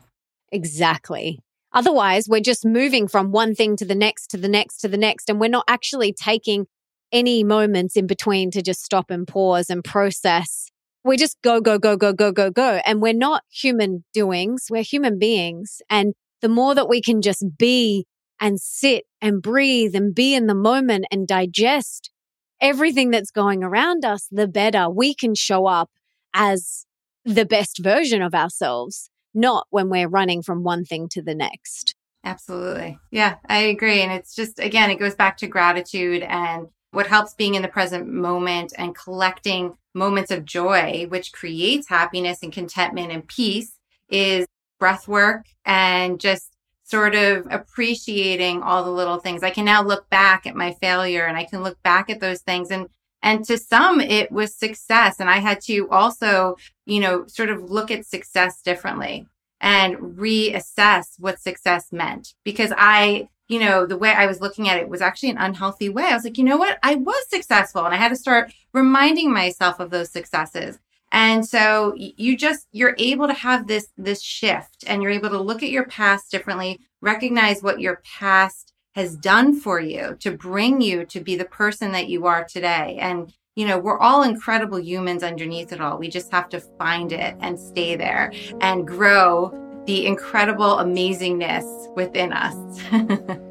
Exactly. 0.53 1.39
Otherwise, 1.73 2.27
we're 2.29 2.41
just 2.41 2.65
moving 2.65 3.09
from 3.09 3.31
one 3.31 3.55
thing 3.55 3.77
to 3.77 3.85
the 3.85 3.95
next, 3.95 4.29
to 4.29 4.37
the 4.37 4.49
next, 4.49 4.79
to 4.79 4.89
the 4.89 4.97
next, 4.97 5.29
and 5.29 5.41
we're 5.41 5.49
not 5.49 5.65
actually 5.69 6.13
taking 6.13 6.67
any 7.13 7.43
moments 7.43 7.97
in 7.97 8.07
between 8.07 8.51
to 8.51 8.63
just 8.63 8.83
stop 8.83 9.11
and 9.11 9.27
pause 9.27 9.71
and 9.71 9.83
process. 9.83 10.71
We 11.05 11.17
just 11.17 11.41
go, 11.43 11.61
go, 11.61 11.79
go, 11.79 11.97
go, 11.97 12.13
go, 12.13 12.33
go, 12.33 12.51
go. 12.51 12.81
And 12.85 13.01
we're 13.01 13.15
not 13.15 13.45
human 13.51 14.05
doings. 14.13 14.67
We're 14.71 14.83
human 14.83 15.19
beings. 15.19 15.81
And 15.89 16.15
the 16.43 16.49
more 16.49 16.75
that 16.75 16.89
we 16.89 17.01
can 17.01 17.23
just 17.23 17.45
be 17.57 18.07
and 18.41 18.61
sit 18.61 19.05
and 19.21 19.41
breathe 19.41 19.95
and 19.95 20.15
be 20.15 20.35
in 20.35 20.47
the 20.47 20.55
moment 20.55 21.07
and 21.11 21.27
digest 21.27 22.11
everything 22.61 23.11
that's 23.11 23.31
going 23.31 23.63
around 23.63 24.05
us, 24.05 24.29
the 24.31 24.49
better 24.49 24.89
we 24.89 25.15
can 25.15 25.35
show 25.35 25.67
up 25.67 25.91
as 26.35 26.87
the 27.25 27.45
best 27.45 27.79
version 27.79 28.23
of 28.23 28.35
ourselves, 28.35 29.11
not 29.35 29.67
when 29.71 29.89
we're 29.89 30.09
running 30.09 30.43
from 30.43 30.63
one 30.65 30.85
thing 30.85 31.09
to 31.11 31.23
the 31.23 31.35
next. 31.35 31.95
Absolutely. 32.25 32.99
Yeah, 33.11 33.37
I 33.49 33.59
agree. 33.59 34.01
And 34.03 34.13
it's 34.13 34.35
just, 34.35 34.59
again, 34.59 34.91
it 34.91 34.99
goes 34.99 35.15
back 35.15 35.37
to 35.39 35.47
gratitude 35.47 36.23
and 36.23 36.69
what 36.91 37.07
helps 37.07 37.35
being 37.35 37.55
in 37.55 37.63
the 37.63 37.69
present 37.69 38.09
moment 38.09 38.73
and 38.77 38.95
collecting 38.95 39.77
moments 39.95 40.31
of 40.31 40.45
joy, 40.45 41.07
which 41.09 41.33
creates 41.33 41.89
happiness 41.89 42.43
and 42.43 42.53
contentment 42.53 43.13
and 43.13 43.27
peace, 43.29 43.79
is 44.09 44.47
breath 44.81 45.07
work 45.07 45.47
and 45.65 46.19
just 46.19 46.57
sort 46.89 47.15
of 47.15 47.47
appreciating 47.51 48.63
all 48.63 48.83
the 48.83 48.91
little 48.91 49.19
things. 49.19 49.43
I 49.43 49.51
can 49.51 49.67
now 49.67 49.83
look 49.83 50.09
back 50.09 50.47
at 50.47 50.57
my 50.57 50.73
failure 50.81 51.27
and 51.27 51.37
I 51.37 51.45
can 51.45 51.63
look 51.63 51.83
back 51.83 52.09
at 52.09 52.21
those 52.21 52.41
things 52.41 52.71
and 52.71 52.89
and 53.21 53.45
to 53.47 53.59
some 53.59 54.01
it 54.01 54.31
was 54.31 54.55
success 54.55 55.21
and 55.21 55.29
I 55.29 55.39
had 55.39 55.61
to 55.63 55.89
also, 55.91 56.57
you 56.87 57.01
know, 57.01 57.27
sort 57.27 57.51
of 57.51 57.71
look 57.71 57.91
at 57.91 58.07
success 58.07 58.63
differently 58.63 59.27
and 59.61 59.97
reassess 59.97 61.19
what 61.19 61.41
success 61.41 61.93
meant 61.93 62.35
because 62.45 62.73
I 62.77 63.29
you 63.49 63.59
know, 63.59 63.87
the 63.87 63.97
way 63.97 64.11
I 64.11 64.27
was 64.27 64.43
looking 64.43 64.69
at 64.69 64.79
it 64.79 64.91
was 64.91 65.01
actually 65.01 65.31
an 65.31 65.39
unhealthy 65.39 65.89
way. 65.89 66.05
I 66.05 66.15
was 66.15 66.25
like, 66.25 66.37
you 66.37 66.45
know 66.45 66.59
what? 66.59 66.79
I 66.83 66.97
was 66.97 67.29
successful 67.31 67.85
and 67.85 67.95
I 67.95 67.97
had 67.97 68.11
to 68.11 68.17
start 68.17 68.53
reminding 68.75 69.33
myself 69.33 69.81
of 69.81 69.89
those 69.89 70.11
successes. 70.11 70.79
And 71.13 71.45
so 71.47 71.95
you 71.97 72.37
just, 72.37 72.67
you're 72.73 72.95
able 72.99 73.27
to 73.27 73.35
have 73.35 73.67
this, 73.67 73.89
this 73.97 74.23
shift 74.23 74.85
and 74.87 75.03
you're 75.03 75.13
able 75.13 75.31
to 75.31 75.41
look 75.41 75.63
at 75.63 75.71
your 75.71 75.87
past 75.87 76.31
differently, 76.31 76.81
recognize 77.01 77.63
what 77.63 77.81
your 77.81 78.03
past 78.19 78.73
has 78.95 79.17
done 79.17 79.59
for 79.59 79.81
you 79.81 80.17
to 80.21 80.33
bring 80.33 80.81
you 80.81 81.05
to 81.07 81.21
be 81.21 81.37
the 81.37 81.45
person 81.45 81.93
that 81.93 82.09
you 82.09 82.27
are 82.27 82.45
today. 82.45 82.99
And, 83.01 83.33
you 83.57 83.67
know, 83.67 83.79
we're 83.79 83.99
all 83.99 84.23
incredible 84.23 84.81
humans 84.81 85.23
underneath 85.23 85.73
it 85.73 85.81
all. 85.81 85.99
We 85.99 86.09
just 86.09 86.31
have 86.33 86.49
to 86.51 86.61
find 86.61 87.13
it 87.13 87.37
and 87.41 87.59
stay 87.59 87.97
there 87.97 88.33
and 88.61 88.87
grow 88.87 89.53
the 89.87 90.05
incredible 90.07 90.77
amazingness 90.77 91.95
within 91.95 92.33
us. 92.33 92.55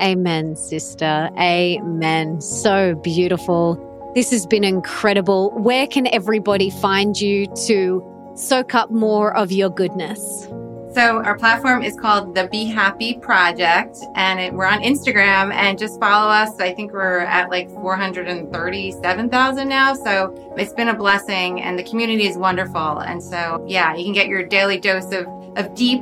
Amen, 0.00 0.54
sister. 0.54 1.30
Amen. 1.38 2.40
So 2.40 2.94
beautiful. 2.96 3.87
This 4.14 4.30
has 4.30 4.46
been 4.46 4.64
incredible. 4.64 5.50
Where 5.50 5.86
can 5.86 6.06
everybody 6.08 6.70
find 6.70 7.20
you 7.20 7.46
to 7.66 8.02
soak 8.34 8.74
up 8.74 8.90
more 8.90 9.36
of 9.36 9.52
your 9.52 9.68
goodness? 9.68 10.48
So 10.94 11.22
our 11.22 11.36
platform 11.36 11.82
is 11.82 11.94
called 11.94 12.34
the 12.34 12.48
Be 12.48 12.64
Happy 12.64 13.18
Project, 13.18 13.98
and 14.14 14.40
it, 14.40 14.54
we're 14.54 14.66
on 14.66 14.82
Instagram. 14.82 15.52
And 15.52 15.78
just 15.78 16.00
follow 16.00 16.30
us. 16.30 16.58
I 16.58 16.72
think 16.72 16.92
we're 16.92 17.20
at 17.20 17.50
like 17.50 17.68
437,000 17.68 19.68
now. 19.68 19.92
So 19.92 20.54
it's 20.56 20.72
been 20.72 20.88
a 20.88 20.96
blessing, 20.96 21.60
and 21.60 21.78
the 21.78 21.84
community 21.84 22.26
is 22.26 22.38
wonderful. 22.38 23.00
And 23.00 23.22
so, 23.22 23.62
yeah, 23.68 23.94
you 23.94 24.04
can 24.04 24.14
get 24.14 24.28
your 24.28 24.42
daily 24.42 24.78
dose 24.78 25.12
of 25.12 25.26
of 25.56 25.74
deep, 25.74 26.00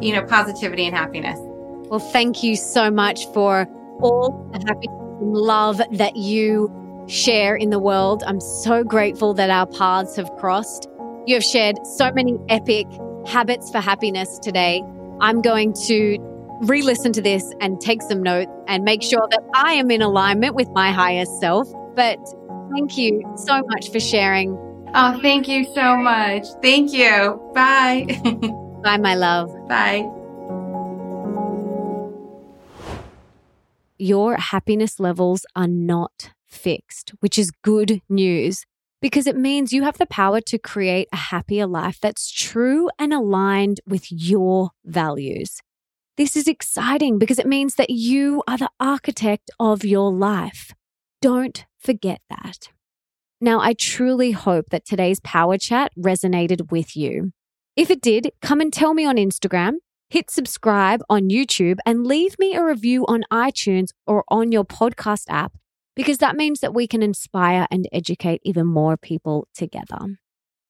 you 0.00 0.12
know, 0.12 0.24
positivity 0.24 0.86
and 0.86 0.94
happiness. 0.94 1.38
Well, 1.88 2.00
thank 2.00 2.42
you 2.42 2.56
so 2.56 2.90
much 2.90 3.26
for 3.32 3.66
all 4.02 4.46
the 4.52 4.58
happy 4.66 4.88
love 5.20 5.80
that 5.92 6.16
you 6.16 6.70
share 7.08 7.56
in 7.56 7.70
the 7.70 7.78
world. 7.78 8.22
I'm 8.26 8.40
so 8.40 8.84
grateful 8.84 9.34
that 9.34 9.50
our 9.50 9.66
paths 9.66 10.16
have 10.16 10.30
crossed. 10.36 10.88
You 11.26 11.34
have 11.34 11.44
shared 11.44 11.76
so 11.86 12.10
many 12.12 12.38
epic 12.48 12.86
habits 13.26 13.70
for 13.70 13.80
happiness 13.80 14.38
today. 14.38 14.82
I'm 15.20 15.42
going 15.42 15.72
to 15.86 16.18
re 16.62 16.82
listen 16.82 17.12
to 17.12 17.22
this 17.22 17.52
and 17.60 17.80
take 17.80 18.02
some 18.02 18.22
notes 18.22 18.50
and 18.66 18.84
make 18.84 19.02
sure 19.02 19.26
that 19.30 19.42
I 19.54 19.72
am 19.74 19.90
in 19.90 20.02
alignment 20.02 20.54
with 20.54 20.68
my 20.70 20.90
higher 20.90 21.24
self. 21.40 21.68
But 21.94 22.18
thank 22.72 22.96
you 22.96 23.22
so 23.36 23.62
much 23.66 23.90
for 23.90 24.00
sharing. 24.00 24.56
Oh, 24.94 25.18
thank 25.20 25.48
you 25.48 25.64
so 25.74 25.96
much. 25.96 26.46
Thank 26.62 26.92
you. 26.92 27.40
Bye. 27.54 28.06
Bye, 28.82 28.98
my 28.98 29.14
love. 29.14 29.50
Bye. 29.68 30.08
Your 33.98 34.36
happiness 34.36 35.00
levels 35.00 35.46
are 35.56 35.66
not 35.66 36.30
fixed, 36.48 37.12
which 37.20 37.38
is 37.38 37.50
good 37.62 38.00
news 38.08 38.64
because 39.00 39.26
it 39.26 39.36
means 39.36 39.72
you 39.72 39.82
have 39.82 39.98
the 39.98 40.06
power 40.06 40.40
to 40.40 40.58
create 40.58 41.08
a 41.12 41.16
happier 41.16 41.66
life 41.66 41.98
that's 42.00 42.30
true 42.30 42.88
and 42.98 43.12
aligned 43.12 43.80
with 43.86 44.10
your 44.10 44.70
values. 44.84 45.58
This 46.16 46.34
is 46.34 46.48
exciting 46.48 47.18
because 47.18 47.38
it 47.38 47.46
means 47.46 47.74
that 47.74 47.90
you 47.90 48.42
are 48.48 48.56
the 48.56 48.70
architect 48.80 49.50
of 49.60 49.84
your 49.84 50.10
life. 50.10 50.72
Don't 51.20 51.64
forget 51.78 52.20
that. 52.30 52.70
Now, 53.38 53.60
I 53.60 53.74
truly 53.74 54.30
hope 54.30 54.70
that 54.70 54.86
today's 54.86 55.20
power 55.20 55.58
chat 55.58 55.92
resonated 55.98 56.70
with 56.70 56.96
you. 56.96 57.32
If 57.76 57.90
it 57.90 58.00
did, 58.00 58.32
come 58.40 58.62
and 58.62 58.72
tell 58.72 58.94
me 58.94 59.04
on 59.04 59.16
Instagram, 59.16 59.74
hit 60.08 60.30
subscribe 60.30 61.02
on 61.10 61.28
YouTube, 61.28 61.76
and 61.84 62.06
leave 62.06 62.38
me 62.38 62.54
a 62.54 62.64
review 62.64 63.04
on 63.06 63.24
iTunes 63.30 63.90
or 64.06 64.24
on 64.30 64.52
your 64.52 64.64
podcast 64.64 65.24
app 65.28 65.52
because 65.96 66.18
that 66.18 66.36
means 66.36 66.60
that 66.60 66.74
we 66.74 66.86
can 66.86 67.02
inspire 67.02 67.66
and 67.70 67.88
educate 67.90 68.40
even 68.44 68.66
more 68.66 68.96
people 68.96 69.48
together. 69.54 70.18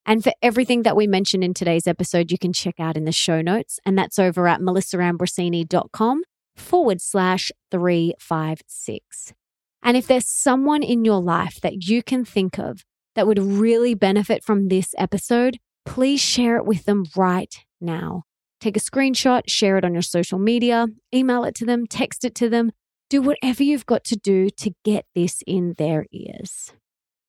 And 0.07 0.23
for 0.23 0.33
everything 0.41 0.85
that 0.85 0.97
we 0.97 1.09
mentioned 1.09 1.43
in 1.43 1.53
today's 1.53 1.89
episode, 1.89 2.31
you 2.31 2.39
can 2.39 2.53
check 2.53 2.79
out 2.79 2.97
in 2.97 3.05
the 3.05 3.13
show 3.13 3.43
notes, 3.43 3.81
and 3.85 3.99
that's 3.99 4.21
over 4.21 4.47
at 4.47 4.61
melissaambrosini.com 4.61 6.23
forward 6.55 7.01
slash 7.01 7.51
356. 7.73 9.35
And 9.83 9.97
if 9.97 10.07
there's 10.07 10.27
someone 10.27 10.83
in 10.83 11.05
your 11.05 11.21
life 11.21 11.61
that 11.61 11.83
you 11.89 12.03
can 12.03 12.25
think 12.25 12.59
of 12.59 12.85
that 13.17 13.27
would 13.27 13.39
really 13.39 13.95
benefit 13.95 14.45
from 14.45 14.69
this 14.69 14.95
episode, 14.97 15.59
please 15.85 16.21
share 16.21 16.57
it 16.57 16.65
with 16.65 16.85
them 16.85 17.05
right 17.17 17.65
now. 17.81 18.23
Take 18.61 18.77
a 18.77 18.81
screenshot, 18.81 19.43
share 19.49 19.77
it 19.77 19.85
on 19.85 19.93
your 19.93 20.03
social 20.03 20.39
media, 20.39 20.87
email 21.15 21.45
it 21.45 21.55
to 21.57 21.67
them, 21.67 21.87
text 21.87 22.25
it 22.25 22.35
to 22.37 22.49
them, 22.49 22.71
do 23.09 23.23
whatever 23.23 23.63
you've 23.63 23.87
got 23.87 24.05
to 24.05 24.17
do 24.17 24.51
to 24.51 24.73
get 24.85 25.07
this 25.15 25.43
in 25.47 25.75
their 25.79 26.07
ears. 26.13 26.73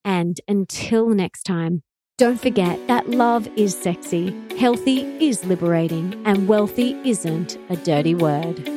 And 0.03 0.39
until 0.47 1.09
next 1.09 1.43
time, 1.43 1.83
don't 2.17 2.39
forget 2.39 2.87
that 2.87 3.09
love 3.09 3.47
is 3.55 3.77
sexy, 3.77 4.35
healthy 4.57 5.01
is 5.23 5.45
liberating, 5.45 6.19
and 6.25 6.47
wealthy 6.47 6.97
isn't 7.03 7.57
a 7.69 7.75
dirty 7.75 8.15
word. 8.15 8.76